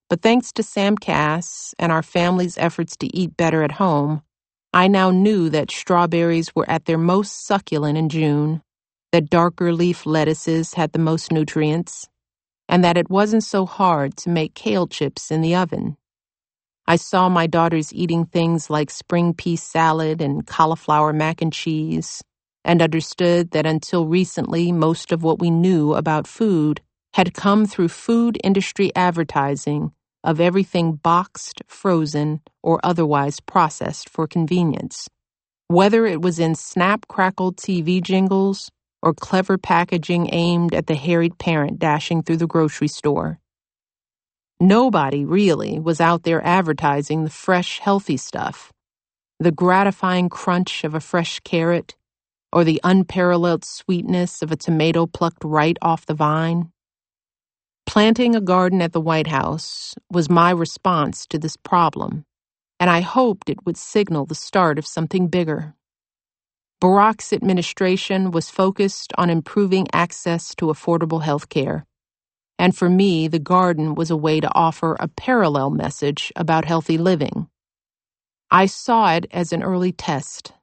[0.10, 4.22] but thanks to Sam Kass and our family's efforts to eat better at home,
[4.74, 8.62] I now knew that strawberries were at their most succulent in June,
[9.12, 12.08] that darker leaf lettuces had the most nutrients,
[12.70, 15.98] and that it wasn't so hard to make kale chips in the oven.
[16.88, 22.24] I saw my daughters eating things like spring pea salad and cauliflower mac and cheese,
[22.66, 26.82] and understood that until recently most of what we knew about food
[27.16, 29.92] had come through food industry advertising
[30.26, 35.08] of everything boxed, frozen, or otherwise processed for convenience.
[35.70, 38.70] Whether it was in snap crackled TV jingles
[39.02, 43.40] or clever packaging aimed at the harried parent dashing through the grocery store.
[44.60, 48.74] Nobody, really, was out there advertising the fresh, healthy stuff.
[49.40, 51.96] The gratifying crunch of a fresh carrot,
[52.54, 56.72] or the unparalleled sweetness of a tomato plucked right off the vine.
[57.86, 62.26] Planting a garden at the White House was my response to this problem,
[62.80, 65.76] and I hoped it would signal the start of something bigger.
[66.82, 71.86] Barack's administration was focused on improving access to affordable health care.
[72.60, 76.98] And for me, the garden was a way to offer a parallel message about healthy
[76.98, 77.48] living.
[78.52, 80.54] I saw it as an early test,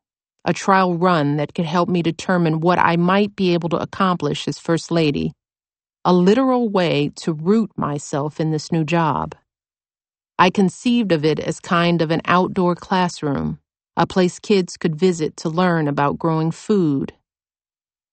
[0.45, 4.49] a trial run that could help me determine what I might be able to accomplish
[4.49, 5.33] as First Lady
[6.05, 9.35] a literal way to root myself in this new job.
[10.39, 13.61] I conceived of it as kind of an outdoor classroom,
[13.97, 17.13] a place kids could visit to learn about growing food.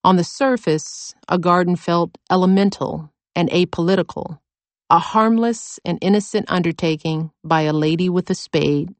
[0.04, 4.40] On the surface, a garden felt elemental and apolitical,
[4.90, 8.94] a harmless and innocent undertaking by a lady with a spade,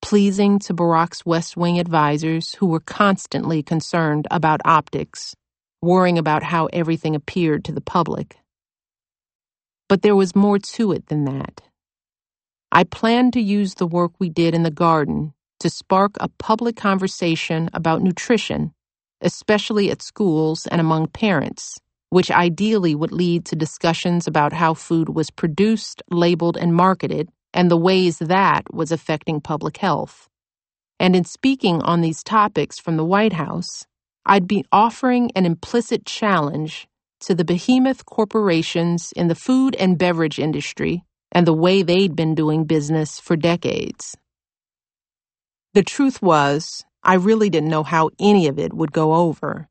[0.00, 5.34] pleasing to Barack's West Wing advisers who were constantly concerned about optics
[5.82, 8.38] worrying about how everything appeared to the public.
[9.88, 11.62] But there was more to it than that.
[12.70, 16.76] I planned to use the work we did in the garden to spark a public
[16.76, 18.72] conversation about nutrition,
[19.22, 21.78] especially at schools and among parents,
[22.10, 27.70] which ideally would lead to discussions about how food was produced, labeled, and marketed, and
[27.70, 30.28] the ways that was affecting public health.
[31.00, 33.86] And in speaking on these topics from the White House,
[34.26, 36.86] I'd be offering an implicit challenge
[37.20, 42.34] to the behemoth corporations in the food and beverage industry and the way they'd been
[42.34, 44.16] doing business for decades.
[45.74, 49.68] The truth was, I really didn't know how any of it would go over.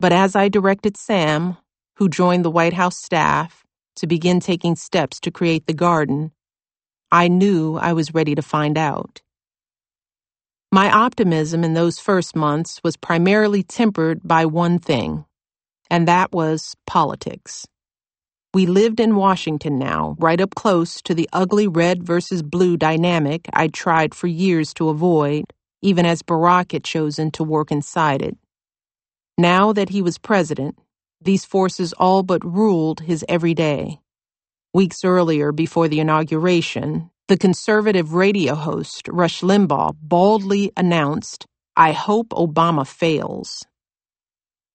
[0.00, 1.56] But as I directed Sam,
[1.96, 3.64] who joined the White House staff,
[3.96, 6.32] to begin taking steps to create the garden,
[7.12, 9.22] I knew I was ready to find out.
[10.72, 15.26] My optimism in those first months was primarily tempered by one thing,
[15.90, 17.66] and that was politics.
[18.54, 23.48] We lived in Washington now, right up close to the ugly red versus blue dynamic
[23.54, 25.46] I'd tried for years to avoid,
[25.82, 28.36] even as Barack had chosen to work inside it.
[29.38, 30.78] Now that he was president,
[31.22, 34.00] these forces all but ruled his every day.
[34.74, 42.28] Weeks earlier, before the inauguration, the conservative radio host Rush Limbaugh baldly announced, I hope
[42.28, 43.64] Obama fails.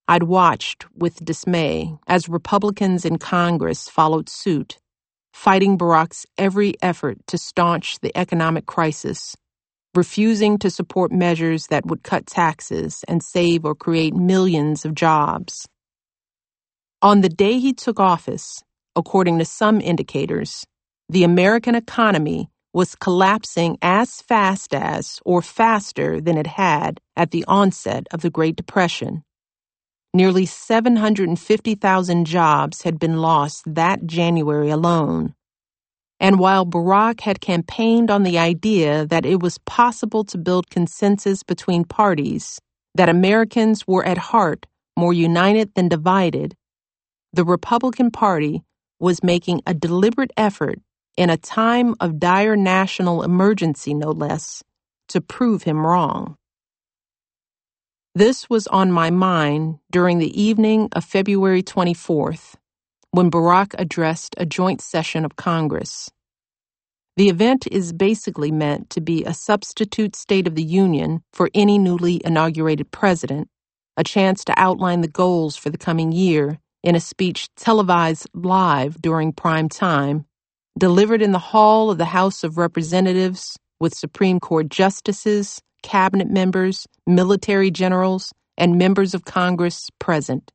[0.08, 4.80] I'd watched with dismay as Republicans in Congress followed suit,
[5.34, 9.36] fighting Barack's every effort to staunch the economic crisis,
[9.94, 15.68] refusing to support measures that would cut taxes and save or create millions of jobs.
[17.04, 18.64] On the day he took office,
[18.96, 20.66] according to some indicators,
[21.10, 27.46] the American economy was collapsing as fast as or faster than it had at the
[27.48, 29.24] onset of the Great Depression.
[30.14, 35.34] Nearly 750,000 jobs had been lost that January alone.
[36.20, 41.44] And while Barack had campaigned on the idea that it was possible to build consensus
[41.44, 42.60] between parties,
[42.96, 44.66] that Americans were at heart
[44.98, 46.56] more united than divided,
[47.32, 48.64] the Republican Party
[49.00, 50.80] was making a deliberate effort
[51.18, 54.64] in a time of dire national emergency, no less,
[55.10, 56.38] to prove him wrong.
[58.16, 62.56] This was on my mind during the evening of February 24th,
[63.12, 66.10] when Barack addressed a joint session of Congress.
[67.18, 71.78] The event is basically meant to be a substitute State of the Union for any
[71.80, 73.50] newly inaugurated president,
[73.98, 79.02] a chance to outline the goals for the coming year in a speech televised live
[79.02, 80.26] during prime time
[80.78, 86.88] delivered in the hall of the House of Representatives with Supreme Court justices, cabinet members,
[87.06, 90.52] military generals, and members of Congress present.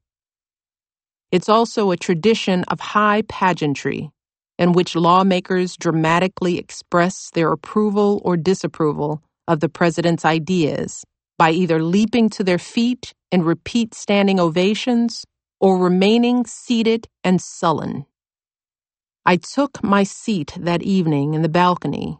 [1.31, 4.11] It's also a tradition of high pageantry
[4.59, 11.05] in which lawmakers dramatically express their approval or disapproval of the president's ideas
[11.39, 15.25] by either leaping to their feet and repeat standing ovations
[15.61, 18.05] or remaining seated and sullen.
[19.25, 22.19] I took my seat that evening in the balcony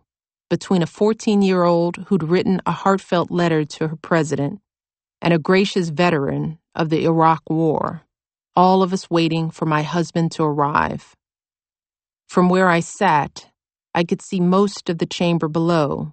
[0.49, 4.61] between a 14 year old who'd written a heartfelt letter to her president
[5.21, 8.03] and a gracious veteran of the Iraq War,
[8.55, 11.17] all of us waiting for my husband to arrive.
[12.29, 13.49] From where I sat,
[13.95, 16.13] I could see most of the chamber below.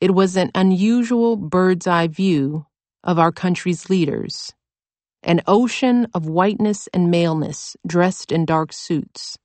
[0.00, 2.66] It was an unusual bird's eye view
[3.02, 4.54] of our country's leaders,
[5.24, 9.38] an ocean of whiteness and maleness dressed in dark suits.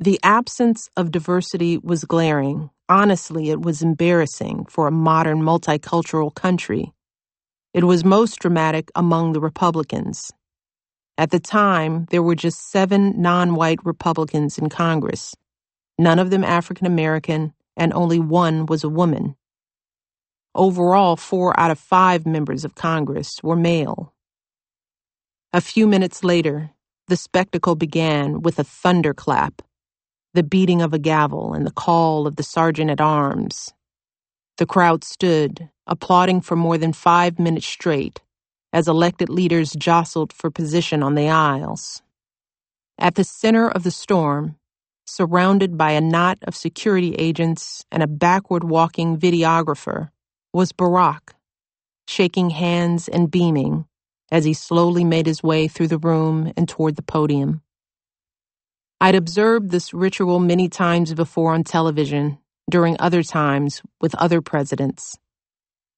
[0.00, 2.70] The absence of diversity was glaring.
[2.88, 6.92] Honestly, it was embarrassing for a modern multicultural country.
[7.74, 10.30] It was most dramatic among the Republicans.
[11.18, 15.34] At the time, there were just seven non white Republicans in Congress,
[15.98, 19.34] none of them African American, and only one was a woman.
[20.54, 24.14] Overall, four out of five members of Congress were male.
[25.52, 26.70] A few minutes later,
[27.08, 29.60] the spectacle began with a thunderclap
[30.34, 33.72] the beating of a gavel and the call of the sergeant at arms.
[34.58, 38.20] The crowd stood, applauding for more than five minutes straight,
[38.72, 42.02] as elected leaders jostled for position on the aisles.
[42.98, 44.56] At the center of the storm,
[45.06, 50.10] surrounded by a knot of security agents and a backward walking videographer,
[50.52, 51.30] was Barack,
[52.08, 53.86] shaking hands and beaming
[54.32, 57.62] as he slowly made his way through the room and toward the podium.
[59.00, 62.38] I'd observed this ritual many times before on television,
[62.70, 65.16] during other times with other presidents.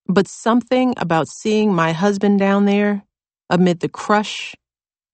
[0.07, 3.05] But something about seeing my husband down there
[3.51, 4.55] amid the crush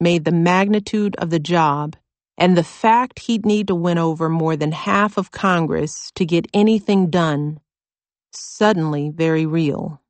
[0.00, 1.96] made the magnitude of the job
[2.38, 6.46] and the fact he'd need to win over more than half of Congress to get
[6.54, 7.60] anything done
[8.32, 10.02] suddenly very real.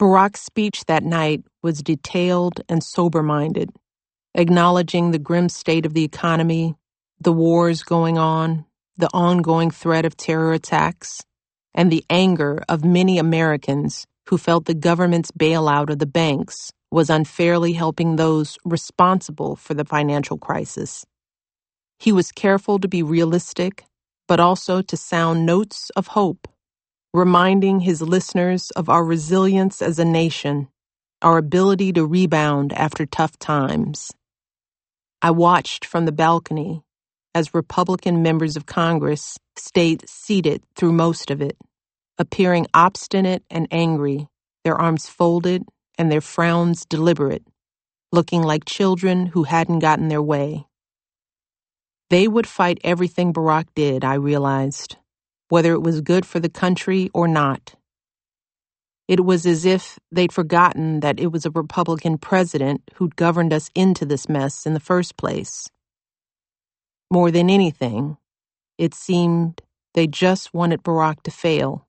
[0.00, 3.70] Barack's speech that night was detailed and sober minded,
[4.34, 6.74] acknowledging the grim state of the economy,
[7.20, 8.64] the wars going on,
[8.96, 11.22] the ongoing threat of terror attacks,
[11.74, 17.10] and the anger of many Americans who felt the government's bailout of the banks was
[17.10, 21.04] unfairly helping those responsible for the financial crisis.
[21.98, 23.84] He was careful to be realistic,
[24.28, 26.48] but also to sound notes of hope,
[27.14, 30.68] reminding his listeners of our resilience as a nation,
[31.22, 34.10] our ability to rebound after tough times.
[35.24, 36.82] I watched from the balcony
[37.32, 41.56] as Republican members of Congress stayed seated through most of it,
[42.18, 44.26] appearing obstinate and angry,
[44.64, 45.62] their arms folded
[45.96, 47.44] and their frowns deliberate,
[48.10, 50.66] looking like children who hadn't gotten their way.
[52.10, 54.96] They would fight everything Barack did, I realized,
[55.50, 57.76] whether it was good for the country or not.
[59.08, 63.70] It was as if they'd forgotten that it was a Republican president who'd governed us
[63.74, 65.68] into this mess in the first place.
[67.10, 68.16] More than anything,
[68.78, 69.62] it seemed
[69.94, 71.86] they just wanted Barack to fail.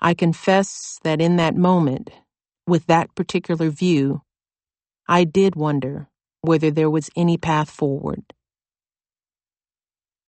[0.00, 2.10] I confess that in that moment,
[2.66, 4.22] with that particular view,
[5.08, 6.08] I did wonder
[6.42, 8.24] whether there was any path forward.